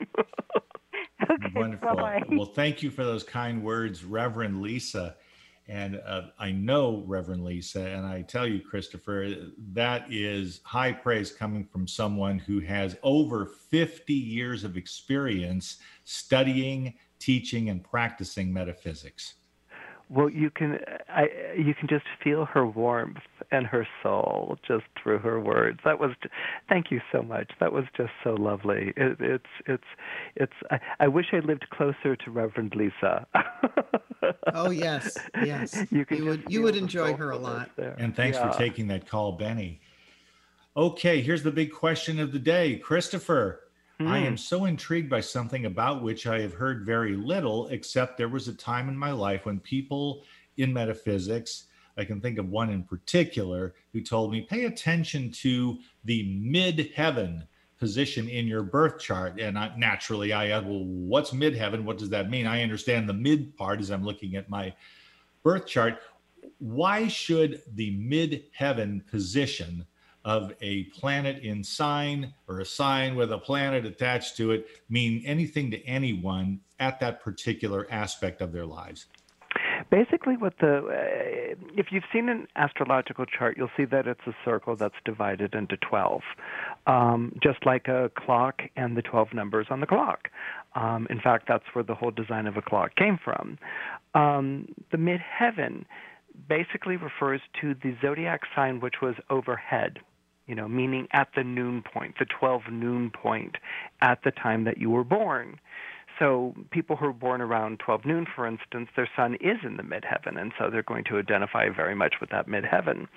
[1.24, 1.88] okay, Wonderful.
[1.96, 2.20] bye.
[2.30, 5.16] Well, thank you for those kind words, Reverend Lisa.
[5.68, 9.34] And uh, I know Reverend Lisa, and I tell you, Christopher,
[9.72, 16.96] that is high praise coming from someone who has over 50 years of experience studying,
[17.20, 19.36] teaching, and practicing metaphysics.
[20.14, 21.24] Well, you can I
[21.58, 23.18] you can just feel her warmth
[23.52, 25.80] and her soul just through her words.
[25.84, 26.12] That was
[26.70, 27.52] thank you so much.
[27.60, 28.94] That was just so lovely.
[28.96, 29.84] It, it's it's
[30.36, 33.26] it's I, I wish I lived closer to Reverend Lisa.
[34.54, 35.84] Oh yes, yes.
[35.92, 37.72] You you would you would enjoy her a lot.
[37.76, 37.96] there.
[37.98, 38.52] And thanks Yeah.
[38.52, 39.82] for taking that call, Benny.
[40.78, 42.78] Okay, here's the big question of the day.
[42.78, 43.63] Christopher,
[44.00, 44.26] I Hmm.
[44.26, 48.48] am so intrigued by something about which I have heard very little, except there was
[48.48, 50.24] a time in my life when people
[50.58, 51.66] in metaphysics,
[51.98, 56.92] I can think of one in particular, who told me pay attention to the mid
[56.96, 57.48] heaven
[57.80, 59.40] position in your birth chart.
[59.40, 61.86] And I, naturally, I asked, well, what's mid heaven?
[61.86, 62.48] What does that mean?
[62.48, 64.74] I understand the mid part as I'm looking at my
[65.44, 66.00] birth chart.
[66.60, 69.86] Why should the mid heaven position
[70.26, 75.24] of a planet in sign or a sign with a planet attached to it mean
[75.26, 79.08] anything to anyone at that particular aspect of their lives?
[79.90, 84.34] Basically, what the uh, if you've seen an astrological chart, you'll see that it's a
[84.44, 86.22] circle that's divided into twelve,
[86.88, 90.30] um, just like a clock and the twelve numbers on the clock.
[90.76, 93.60] Um, in fact, that's where the whole design of a clock came from.
[94.16, 95.86] Um, the midheaven
[96.50, 100.00] basically refers to the zodiac sign which was overhead.
[100.54, 103.56] You know, meaning at the noon point, the 12 noon point
[104.04, 105.60] at the time that you were born.
[106.20, 109.82] So people who are born around 12 noon, for instance, their sun is in the
[109.82, 113.08] midheaven, and so they're going to identify very much with that midheaven.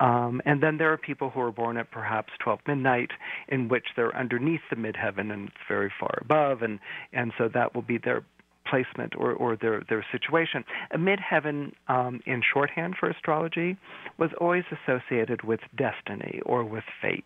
[0.00, 3.12] Um, and then there are people who are born at perhaps 12 midnight,
[3.46, 6.80] in which they're underneath the midheaven and it's very far above, and
[7.12, 8.24] and so that will be their
[8.70, 10.64] placement or, or their, their situation.
[10.94, 13.76] Midheaven, um, in shorthand for astrology,
[14.18, 17.24] was always associated with destiny or with fate.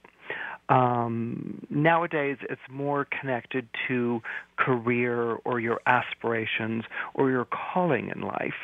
[0.69, 4.23] Um, nowadays, it's more connected to
[4.57, 6.85] career or your aspirations
[7.15, 8.55] or your calling in life.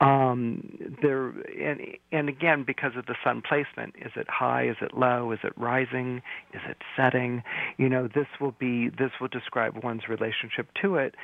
[0.00, 1.80] Um, there and
[2.12, 4.68] and again, because of the sun placement, is it high?
[4.68, 5.32] Is it low?
[5.32, 6.22] Is it rising?
[6.54, 7.42] Is it setting?
[7.76, 11.14] You know, this will be this will describe one's relationship to it.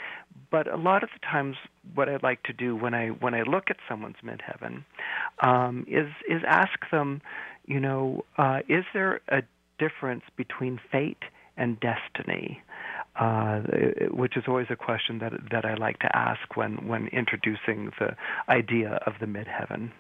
[0.50, 1.56] But a lot of the times,
[1.94, 4.84] what I like to do when I when I look at someone's midheaven
[5.42, 7.20] um, is is ask them,
[7.66, 9.42] you know, uh, is there a
[9.78, 11.22] difference between fate
[11.56, 12.62] and destiny.
[13.18, 13.60] uh,
[14.10, 18.16] which is always a question that that I like to ask when when introducing the
[18.48, 19.90] idea of the midheaven.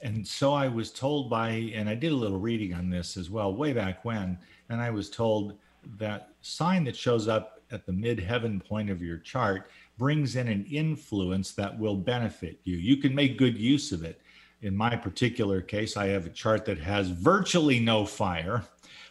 [0.00, 3.30] And so I was told by, and I did a little reading on this as
[3.30, 4.38] well, way back when,
[4.68, 5.58] and I was told
[5.98, 10.64] that sign that shows up at the midheaven point of your chart brings in an
[10.70, 12.76] influence that will benefit you.
[12.76, 14.20] You can make good use of it.
[14.60, 18.64] In my particular case, I have a chart that has virtually no fire,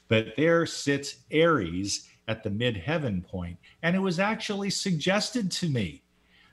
[0.10, 3.58] but there sits Aries at the midheaven point.
[3.82, 6.04] And it was actually suggested to me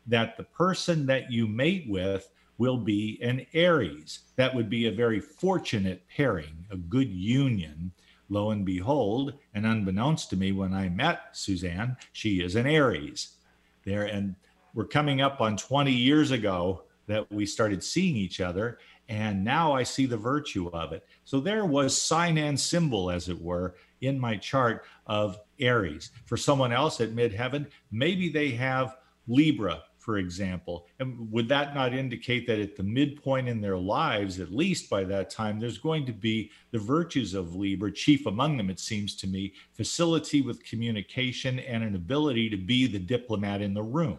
[0.06, 4.20] that the person that you mate with will be an Aries.
[4.36, 7.90] That would be a very fortunate pairing, a good union.
[8.28, 13.36] Lo and behold, and unbeknownst to me when I met Suzanne, she is an Aries.
[13.84, 14.36] There, and
[14.72, 18.78] we're coming up on 20 years ago that we started seeing each other.
[19.08, 21.06] And now I see the virtue of it.
[21.24, 26.10] So there was sign and symbol, as it were, in my chart of Aries.
[26.24, 28.96] For someone else at midheaven, maybe they have
[29.26, 30.86] Libra, for example.
[31.00, 35.04] And would that not indicate that at the midpoint in their lives, at least by
[35.04, 39.16] that time, there's going to be the virtues of Libra, chief among them, it seems
[39.16, 44.18] to me, facility with communication and an ability to be the diplomat in the room?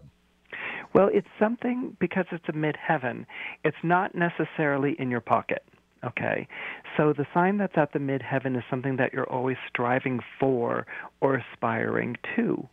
[0.96, 3.26] Well, it's something because it's a midheaven.
[3.66, 5.62] It's not necessarily in your pocket.
[6.06, 6.48] Okay.
[6.96, 10.88] So the sign that's at the midheaven is something that you're always striving for
[11.20, 12.66] or aspiring to.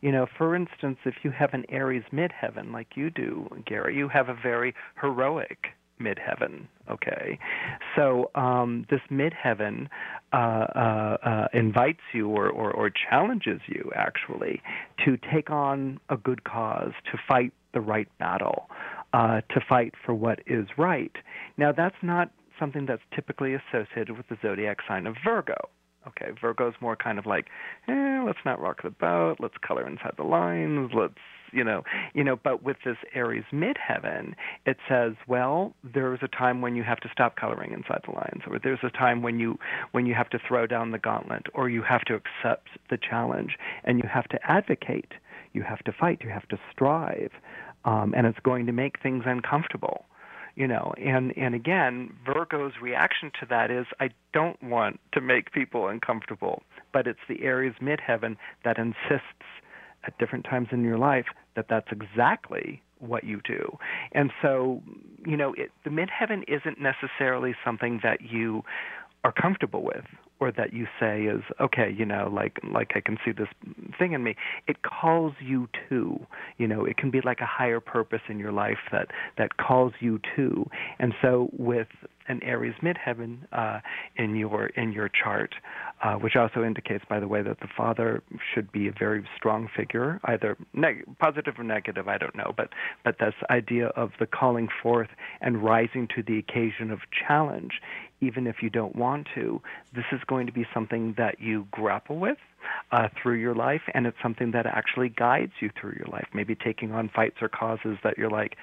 [0.00, 4.08] You know, for instance, if you have an Aries midheaven like you do, Gary, you
[4.08, 5.68] have a very heroic
[6.00, 6.66] midheaven.
[6.90, 7.38] Okay,
[7.94, 9.86] so um, this midheaven
[10.32, 14.60] uh, uh, uh, invites you or, or, or challenges you actually
[15.04, 18.68] to take on a good cause, to fight the right battle,
[19.12, 21.12] uh, to fight for what is right.
[21.56, 25.56] Now, that's not something that's typically associated with the zodiac sign of Virgo.
[26.06, 27.48] Okay, Virgo's more kind of like,
[27.88, 31.14] eh, let's not rock the boat, let's color inside the lines, let's
[31.52, 31.82] you know,
[32.14, 34.34] you know, but with this Aries midheaven,
[34.66, 38.42] it says, well, there's a time when you have to stop coloring inside the lines,
[38.46, 39.58] or there's a time when you
[39.92, 43.56] when you have to throw down the gauntlet, or you have to accept the challenge,
[43.84, 45.12] and you have to advocate,
[45.52, 47.30] you have to fight, you have to strive,
[47.84, 50.04] um, and it's going to make things uncomfortable
[50.56, 55.52] you know and and again virgo's reaction to that is i don't want to make
[55.52, 59.46] people uncomfortable but it's the aries midheaven that insists
[60.04, 63.78] at different times in your life that that's exactly what you do.
[64.12, 64.82] And so,
[65.26, 68.62] you know, it, the midheaven isn't necessarily something that you
[69.24, 70.04] are comfortable with
[70.40, 73.48] or that you say is okay you know like like i can see this
[73.98, 74.34] thing in me
[74.66, 76.18] it calls you to
[76.58, 79.92] you know it can be like a higher purpose in your life that that calls
[80.00, 80.68] you to.
[80.98, 81.88] And so with
[82.28, 83.80] an Aries midheaven uh,
[84.16, 85.54] in your in your chart,
[86.02, 88.22] uh, which also indicates, by the way, that the father
[88.54, 92.08] should be a very strong figure, either neg- positive or negative.
[92.08, 92.70] I don't know, but
[93.04, 97.80] but this idea of the calling forth and rising to the occasion of challenge,
[98.20, 99.60] even if you don't want to.
[99.94, 102.38] This is going to be something that you grapple with
[102.92, 106.28] uh, through your life, and it's something that actually guides you through your life.
[106.32, 108.56] Maybe taking on fights or causes that you're like,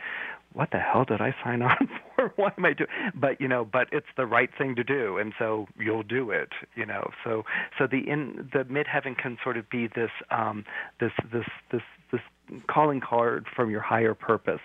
[0.57, 1.77] what the hell did I sign on
[2.15, 2.33] for?
[2.35, 2.89] Why am I doing?
[3.13, 6.49] But you know, but it's the right thing to do, and so you'll do it.
[6.75, 7.43] You know, so
[7.77, 10.65] so the in the midheaven can sort of be this um,
[10.99, 12.21] this this this this
[12.67, 14.61] calling card from your higher purpose,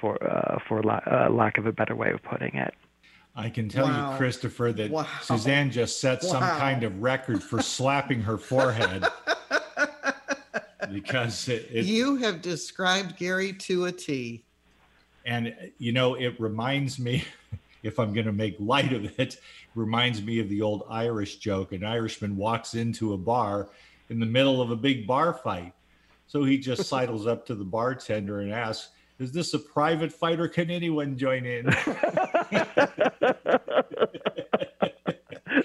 [0.00, 2.72] for uh, for la- uh, lack of a better way of putting it.
[3.34, 4.12] I can tell wow.
[4.12, 5.06] you, Christopher, that wow.
[5.20, 6.30] Suzanne just set wow.
[6.30, 9.04] some kind of record for slapping her forehead.
[10.90, 14.45] because it, it, you have described Gary to a T.
[15.26, 17.24] And, uh, you know, it reminds me,
[17.82, 19.40] if I'm going to make light of it, it
[19.74, 21.72] reminds me of the old Irish joke.
[21.72, 23.68] An Irishman walks into a bar
[24.08, 25.74] in the middle of a big bar fight.
[26.28, 30.40] So he just sidles up to the bartender and asks, Is this a private fight
[30.40, 31.66] or can anyone join in?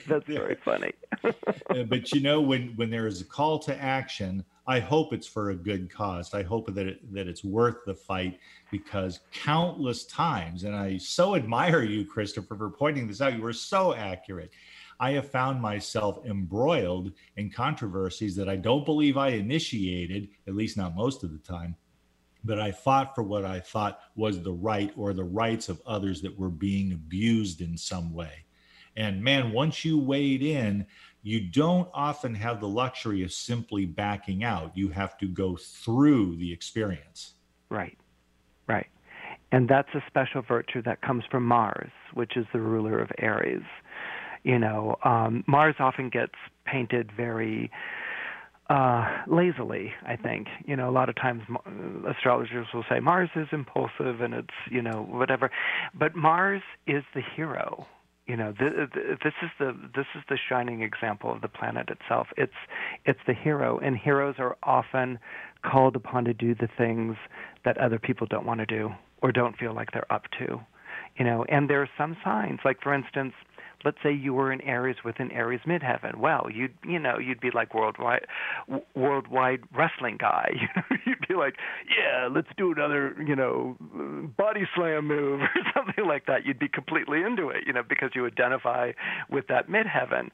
[0.07, 0.91] That's very funny.
[1.23, 5.27] Uh, but you know, when when there is a call to action, I hope it's
[5.27, 6.33] for a good cause.
[6.33, 8.39] I hope that it, that it's worth the fight
[8.71, 13.35] because countless times, and I so admire you, Christopher, for pointing this out.
[13.35, 14.51] You were so accurate.
[14.99, 20.77] I have found myself embroiled in controversies that I don't believe I initiated, at least
[20.77, 21.75] not most of the time,
[22.43, 26.21] but I fought for what I thought was the right or the rights of others
[26.21, 28.45] that were being abused in some way.
[28.95, 30.85] And man, once you wade in,
[31.23, 34.75] you don't often have the luxury of simply backing out.
[34.75, 37.35] You have to go through the experience.
[37.69, 37.97] Right,
[38.67, 38.87] right.
[39.51, 43.63] And that's a special virtue that comes from Mars, which is the ruler of Aries.
[44.43, 46.33] You know, um, Mars often gets
[46.65, 47.69] painted very
[48.69, 49.93] uh, lazily.
[50.05, 51.43] I think you know a lot of times
[52.07, 55.51] astrologers will say Mars is impulsive and it's you know whatever,
[55.93, 57.85] but Mars is the hero.
[58.31, 61.89] You know, th- th- this is the this is the shining example of the planet
[61.89, 62.27] itself.
[62.37, 62.53] It's
[63.03, 65.19] it's the hero, and heroes are often
[65.69, 67.17] called upon to do the things
[67.65, 68.89] that other people don't want to do
[69.21, 70.61] or don't feel like they're up to.
[71.17, 73.33] You know, and there are some signs, like for instance,
[73.85, 76.15] let's say you were in Aries with an Aries midheaven.
[76.15, 78.25] Well, you'd you know you'd be like worldwide
[78.95, 80.51] worldwide wrestling guy.
[80.61, 81.55] You know, you'd be like,
[81.89, 83.75] yeah, let's do another you know
[84.37, 86.45] body slam move or something like that.
[86.45, 88.91] You'd be completely into it, you know, because you identify
[89.29, 90.29] with that midheaven.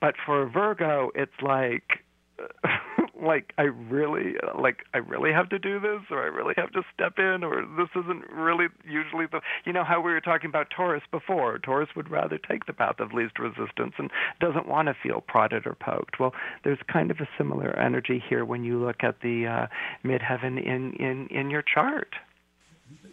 [0.00, 2.04] But for Virgo, it's like
[3.22, 6.82] like I really like I really have to do this or I really have to
[6.94, 10.68] step in or this isn't really usually the you know how we were talking about
[10.70, 14.10] Taurus before Taurus would rather take the path of least resistance and
[14.40, 16.32] doesn't want to feel prodded or poked well
[16.64, 19.66] there's kind of a similar energy here when you look at the uh,
[20.04, 22.14] midheaven in in in your chart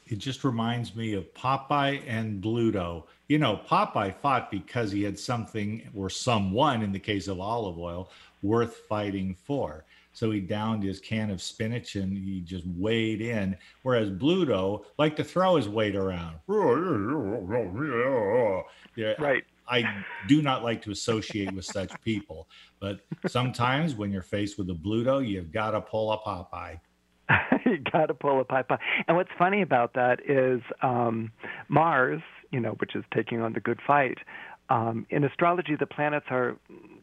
[0.07, 3.03] it just reminds me of Popeye and Bluto.
[3.27, 7.77] You know, Popeye fought because he had something or someone, in the case of Olive
[7.77, 8.09] Oyl,
[8.41, 9.83] worth fighting for.
[10.18, 13.55] So he downed his can of spinach and he just weighed in.
[13.84, 16.38] Whereas Bluto liked to throw his weight around.
[18.95, 19.43] Yeah, right.
[19.68, 19.84] I
[20.28, 22.47] do not like to associate with such people.
[22.80, 26.80] But sometimes when you're faced with a Bluto, you've got to pull a Popeye.
[27.68, 28.80] you got to pull a Popeye.
[29.07, 31.32] And what's funny about that is um,
[31.68, 34.18] Mars, you know, which is taking on the good fight,
[34.70, 36.57] um, in astrology, the planets are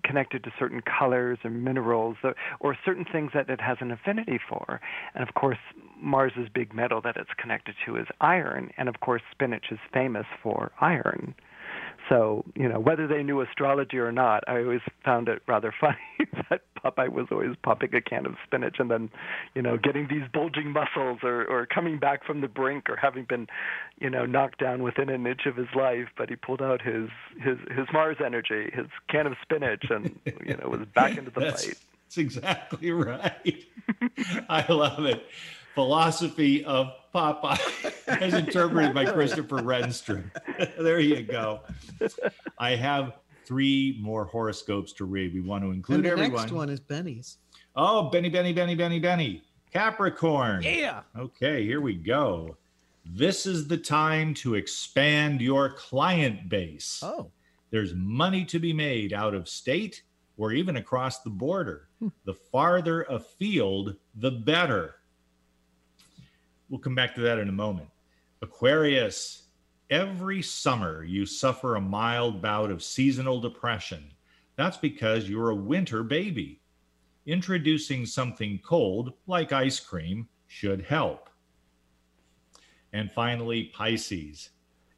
[0.05, 4.39] connected to certain colors or minerals or, or, certain things that it has an affinity
[4.49, 4.81] for.
[5.15, 5.59] And of course,
[6.01, 8.71] Mars's big metal that it's connected to is iron.
[8.77, 11.35] And of course, spinach is famous for iron.
[12.09, 15.97] So, you know, whether they knew astrology or not, I always found it rather funny
[16.51, 19.11] that Popeye was always popping a can of spinach and then,
[19.55, 23.25] you know, getting these bulging muscles or, or coming back from the brink or having
[23.25, 23.47] been,
[24.01, 27.09] you know, knocked down within an inch of his life, but he pulled out his
[27.41, 31.41] his his Mars energy, his can of spinach and you know, was back into the
[31.41, 31.79] that's, fight.
[32.05, 33.65] That's exactly right.
[34.49, 35.25] I love it
[35.75, 40.31] philosophy of Popeye as interpreted by Christopher Renstrom.
[40.79, 41.61] there you go.
[42.59, 43.15] I have
[43.47, 45.35] three more horoscopes to read.
[45.35, 46.41] We want to include and the everyone.
[46.41, 47.39] next one is Benny's.
[47.77, 49.43] Oh, Benny, Benny, Benny, Benny, Benny.
[49.73, 50.63] Capricorn.
[50.63, 51.03] Yeah.
[51.19, 52.57] Okay, here we go.
[53.05, 57.01] This is the time to expand your client base.
[57.03, 57.31] Oh.
[57.71, 60.03] There's money to be made out of state
[60.37, 61.89] or even across the border.
[61.99, 62.09] Hmm.
[62.25, 64.97] The farther afield, the better.
[66.75, 67.89] We'll come back to that in a moment.
[68.43, 69.45] Aquarius,
[69.91, 74.11] every summer you suffer a mild bout of seasonal depression.
[74.57, 76.63] That's because you're a winter baby.
[77.27, 81.31] Introducing something cold, like ice cream, should help.
[82.93, 84.51] And finally, Pisces.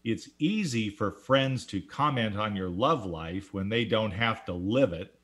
[0.03, 4.55] It's easy for friends to comment on your love life when they don't have to
[4.55, 5.15] live it.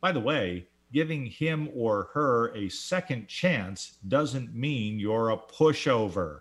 [0.00, 6.40] By the way, giving him or her a second chance doesn't mean you're a pushover.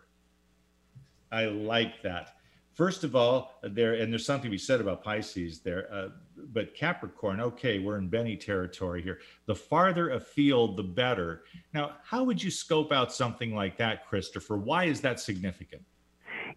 [1.31, 2.35] I like that.
[2.73, 6.09] First of all, there and there's something to be said about Pisces there, uh,
[6.53, 7.41] but Capricorn.
[7.41, 9.19] Okay, we're in Benny territory here.
[9.45, 11.43] The farther afield, the better.
[11.73, 14.57] Now, how would you scope out something like that, Christopher?
[14.57, 15.83] Why is that significant?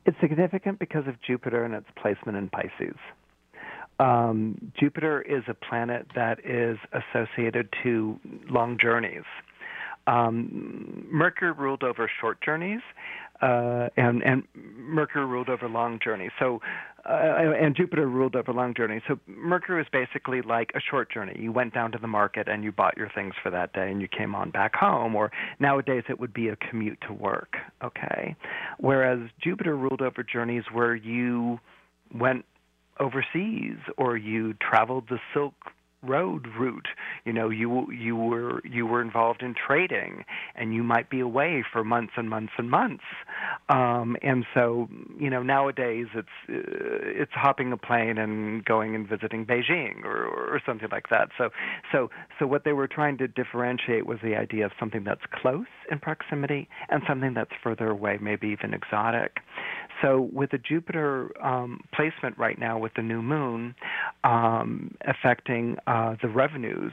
[0.06, 2.96] It's significant because of Jupiter and its placement in Pisces.
[4.00, 8.18] Um, Jupiter is a planet that is associated to
[8.50, 9.22] long journeys.
[10.06, 12.80] Um, Mercury ruled over short journeys,
[13.40, 16.30] uh, and and Mercury ruled over long journeys.
[16.38, 16.60] So,
[17.08, 19.00] uh, and Jupiter ruled over long journeys.
[19.08, 21.36] So Mercury was basically like a short journey.
[21.38, 24.02] You went down to the market and you bought your things for that day, and
[24.02, 25.14] you came on back home.
[25.14, 27.54] Or nowadays it would be a commute to work.
[27.82, 28.36] Okay,
[28.78, 31.60] whereas Jupiter ruled over journeys where you
[32.14, 32.44] went
[33.00, 35.54] overseas or you traveled the Silk
[36.06, 36.88] Road route.
[37.24, 40.24] You know, you you were you were involved in trading,
[40.54, 43.04] and you might be away for months and months and months.
[43.70, 44.88] Um, and so,
[45.18, 50.26] you know, nowadays it's uh, it's hopping a plane and going and visiting Beijing or,
[50.26, 51.30] or something like that.
[51.38, 51.48] So
[51.90, 55.66] so so what they were trying to differentiate was the idea of something that's close
[55.90, 59.38] in proximity and something that's further away, maybe even exotic.
[60.02, 63.74] So, with the Jupiter um, placement right now with the new moon
[64.24, 66.92] um, affecting uh, the revenues,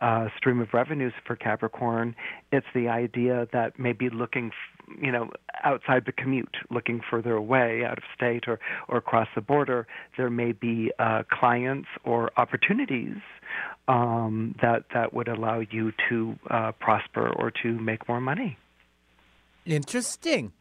[0.00, 2.14] uh, stream of revenues for Capricorn,
[2.50, 4.50] it's the idea that maybe looking,
[5.00, 5.30] you know,
[5.64, 9.86] outside the commute, looking further away, out of state or, or across the border,
[10.16, 13.16] there may be uh, clients or opportunities
[13.88, 18.58] um, that that would allow you to uh, prosper or to make more money.
[19.64, 20.52] Interesting.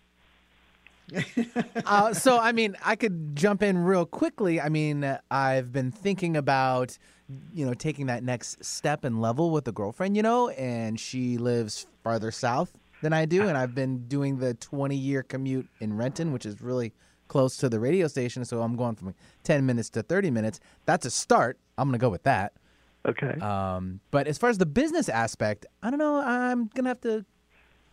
[1.86, 4.62] Uh, so, I mean, I could jump in real quickly.
[4.62, 6.98] I mean, I've been thinking about,
[7.54, 11.38] you know, taking that next step and level with a girlfriend, you know, and she
[11.38, 12.72] lives farther south
[13.02, 13.48] than I do.
[13.48, 16.94] And I've been doing the 20 year commute in Renton, which is really
[17.28, 18.44] close to the radio station.
[18.46, 20.60] So I'm going from 10 minutes to 30 minutes.
[20.86, 21.58] That's a start.
[21.78, 22.54] I'm going to go with that.
[23.08, 23.40] Okay.
[23.40, 26.18] Um, but as far as the business aspect, I don't know.
[26.18, 27.26] I'm going to have to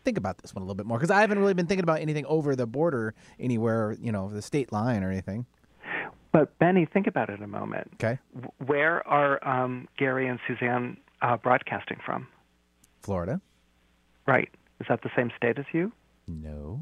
[0.09, 2.01] think about this one a little bit more because I haven't really been thinking about
[2.01, 5.45] anything over the border anywhere, you know, the state line or anything.
[6.33, 7.91] But Benny, think about it a moment.
[7.95, 8.19] Okay.
[8.65, 12.27] Where are um, Gary and Suzanne uh, broadcasting from?
[13.03, 13.43] Florida.
[14.27, 14.49] Right.
[14.81, 15.93] Is that the same state as you?
[16.27, 16.81] No.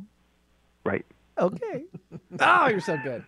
[0.84, 1.04] Right.
[1.38, 1.84] Okay.
[2.40, 3.24] oh, you're so good.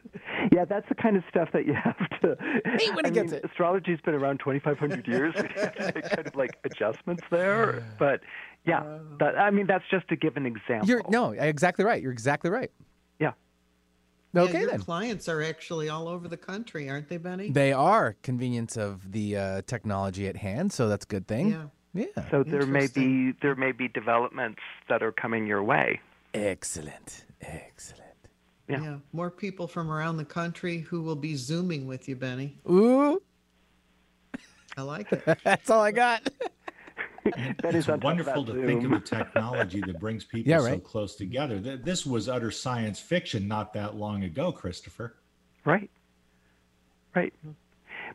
[0.52, 2.36] Yeah, that's the kind of stuff that you have to.
[2.64, 3.44] Hey, when he I gets mean, it.
[3.44, 5.34] Astrology's been around 2,500 years.
[5.36, 7.84] We have to make kind of like adjustments there.
[7.98, 8.20] But
[8.68, 10.88] yeah, that, I mean, that's just to give an example.
[10.88, 12.02] You're no, exactly right.
[12.02, 12.70] You're exactly right.
[13.18, 13.32] Yeah.
[14.36, 14.80] Okay yeah, your then.
[14.80, 17.50] clients are actually all over the country, aren't they, Benny?
[17.50, 21.50] They are convenience of the uh, technology at hand, so that's a good thing.
[21.50, 21.64] Yeah.
[21.94, 22.30] Yeah.
[22.30, 26.00] So there may be there may be developments that are coming your way.
[26.34, 27.24] Excellent.
[27.40, 28.04] Excellent.
[28.68, 28.98] Yeah.
[29.12, 32.58] More people from around the country who will be zooming with you, Benny.
[32.70, 33.22] Ooh.
[34.76, 35.24] I like it.
[35.44, 36.28] That's all I got.
[37.62, 40.50] That it's is on top of wonderful to think of the technology that brings people
[40.50, 41.58] Yeah, so close together.
[41.58, 45.16] This was utter science fiction not that long ago, Christopher.
[45.64, 45.90] Right.
[47.14, 47.34] Right.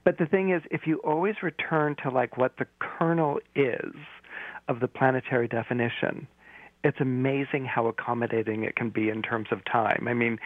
[0.03, 3.93] But the thing is, if you always return to like what the kernel is
[4.67, 6.27] of the planetary definition,
[6.83, 10.07] it's amazing how accommodating it can be in terms of time.
[10.07, 10.39] I mean,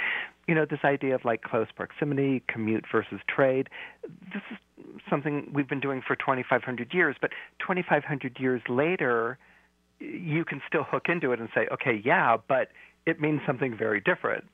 [0.48, 3.70] you know, this idea of like close proximity, commute versus trade,
[4.34, 4.58] this is
[5.10, 9.38] something we've been doing for 2,500 years, but 2,500 years later,
[10.00, 12.70] you can still hook into it and say, okay, yeah, but
[13.06, 14.46] it means something very different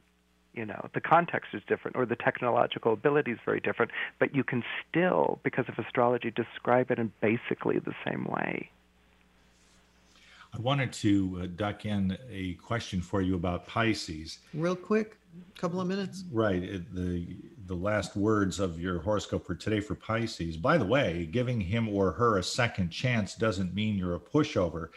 [0.54, 4.44] you know the context is different or the technological ability is very different but you
[4.44, 8.70] can still because of astrology describe it in basically the same way
[10.56, 14.39] I wanted to uh, duck in a question for you about Pisces.
[14.54, 15.18] Real quick,
[15.56, 16.26] a couple of minutes.
[16.32, 17.28] Right, it, the
[17.66, 20.58] the last words of your horoscope for today for Pisces.
[20.58, 24.89] By the way, giving him or her a second chance doesn't mean you're a pushover.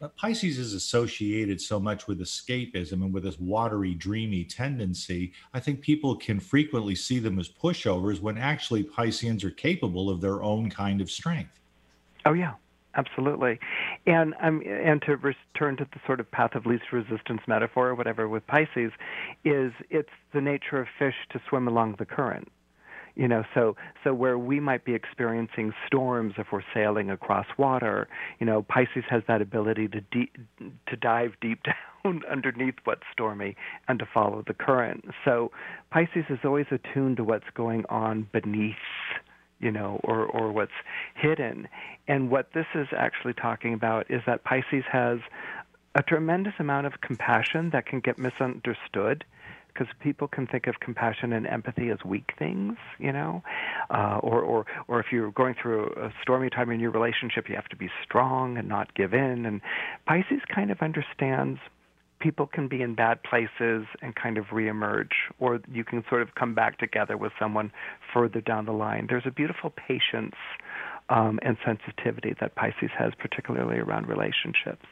[0.00, 5.32] But Pisces is associated so much with escapism and with this watery, dreamy tendency.
[5.52, 10.20] I think people can frequently see them as pushovers when actually Pisceans are capable of
[10.20, 11.60] their own kind of strength.
[12.26, 12.54] oh yeah
[12.96, 13.58] absolutely.
[14.06, 17.94] And um, and to return to the sort of path of least resistance metaphor or
[17.94, 18.92] whatever with pisces
[19.44, 22.48] is it's the nature of fish to swim along the current
[23.14, 28.08] you know so so where we might be experiencing storms if we're sailing across water
[28.38, 30.30] you know pisces has that ability to de-
[30.86, 31.60] to dive deep
[32.04, 33.56] down underneath what's stormy
[33.88, 35.04] and to follow the current.
[35.24, 35.50] So
[35.90, 38.76] pisces is always attuned to what's going on beneath
[39.60, 40.72] you know or or what's
[41.14, 41.68] hidden
[42.06, 45.18] and what this is actually talking about is that pisces has
[45.94, 49.24] a tremendous amount of compassion that can get misunderstood
[49.78, 53.42] because people can think of compassion and empathy as weak things, you know,
[53.90, 57.54] uh, or or or if you're going through a stormy time in your relationship, you
[57.54, 59.46] have to be strong and not give in.
[59.46, 59.60] And
[60.06, 61.60] Pisces kind of understands
[62.20, 66.34] people can be in bad places and kind of reemerge, or you can sort of
[66.34, 67.72] come back together with someone
[68.12, 69.06] further down the line.
[69.08, 70.34] There's a beautiful patience
[71.08, 74.84] um, and sensitivity that Pisces has, particularly around relationships.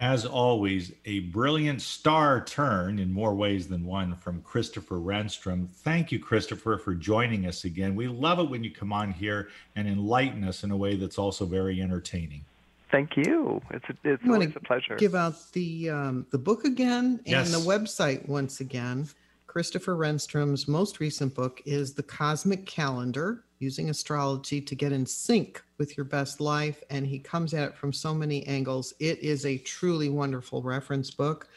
[0.00, 5.68] As always, a brilliant star turn in more ways than one from Christopher Renstrom.
[5.68, 7.94] Thank you, Christopher, for joining us again.
[7.94, 11.18] We love it when you come on here and enlighten us in a way that's
[11.18, 12.44] also very entertaining.
[12.92, 13.60] Thank you.
[13.70, 14.96] It's it's always a pleasure.
[14.96, 19.08] Give out the um, the book again and the website once again.
[19.46, 25.62] Christopher Renstrom's most recent book is The Cosmic Calendar Using Astrology to Get in Sync
[25.76, 26.82] with Your Best Life.
[26.88, 28.94] And he comes at it from so many angles.
[28.98, 31.48] It is a truly wonderful reference book.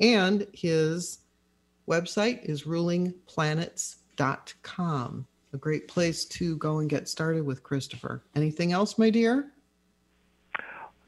[0.00, 1.20] And his
[1.88, 5.26] website is rulingplanets.com.
[5.52, 8.24] A great place to go and get started with Christopher.
[8.34, 9.52] Anything else, my dear?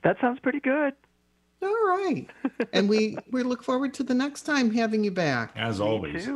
[0.03, 0.95] That sounds pretty good.
[1.63, 2.27] All right.
[2.73, 5.53] and we we look forward to the next time having you back.
[5.57, 6.29] As always.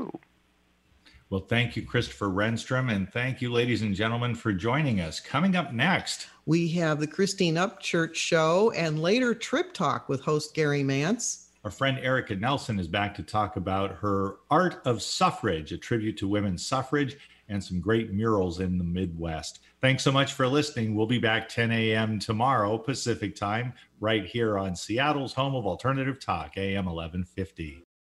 [1.30, 5.20] Well, thank you, Christopher Renstrom, and thank you, ladies and gentlemen, for joining us.
[5.20, 10.54] Coming up next, we have the Christine Upchurch Show and later Trip Talk with host
[10.54, 11.46] Gary Mantz.
[11.62, 16.16] Our friend Erica Nelson is back to talk about her Art of Suffrage, a tribute
[16.16, 17.16] to women's suffrage,
[17.48, 19.60] and some great murals in the Midwest.
[19.80, 20.94] Thanks so much for listening.
[20.94, 22.18] We'll be back 10 a.m.
[22.18, 27.86] tomorrow, Pacific time, right here on Seattle's home of alternative talk, AM 1150.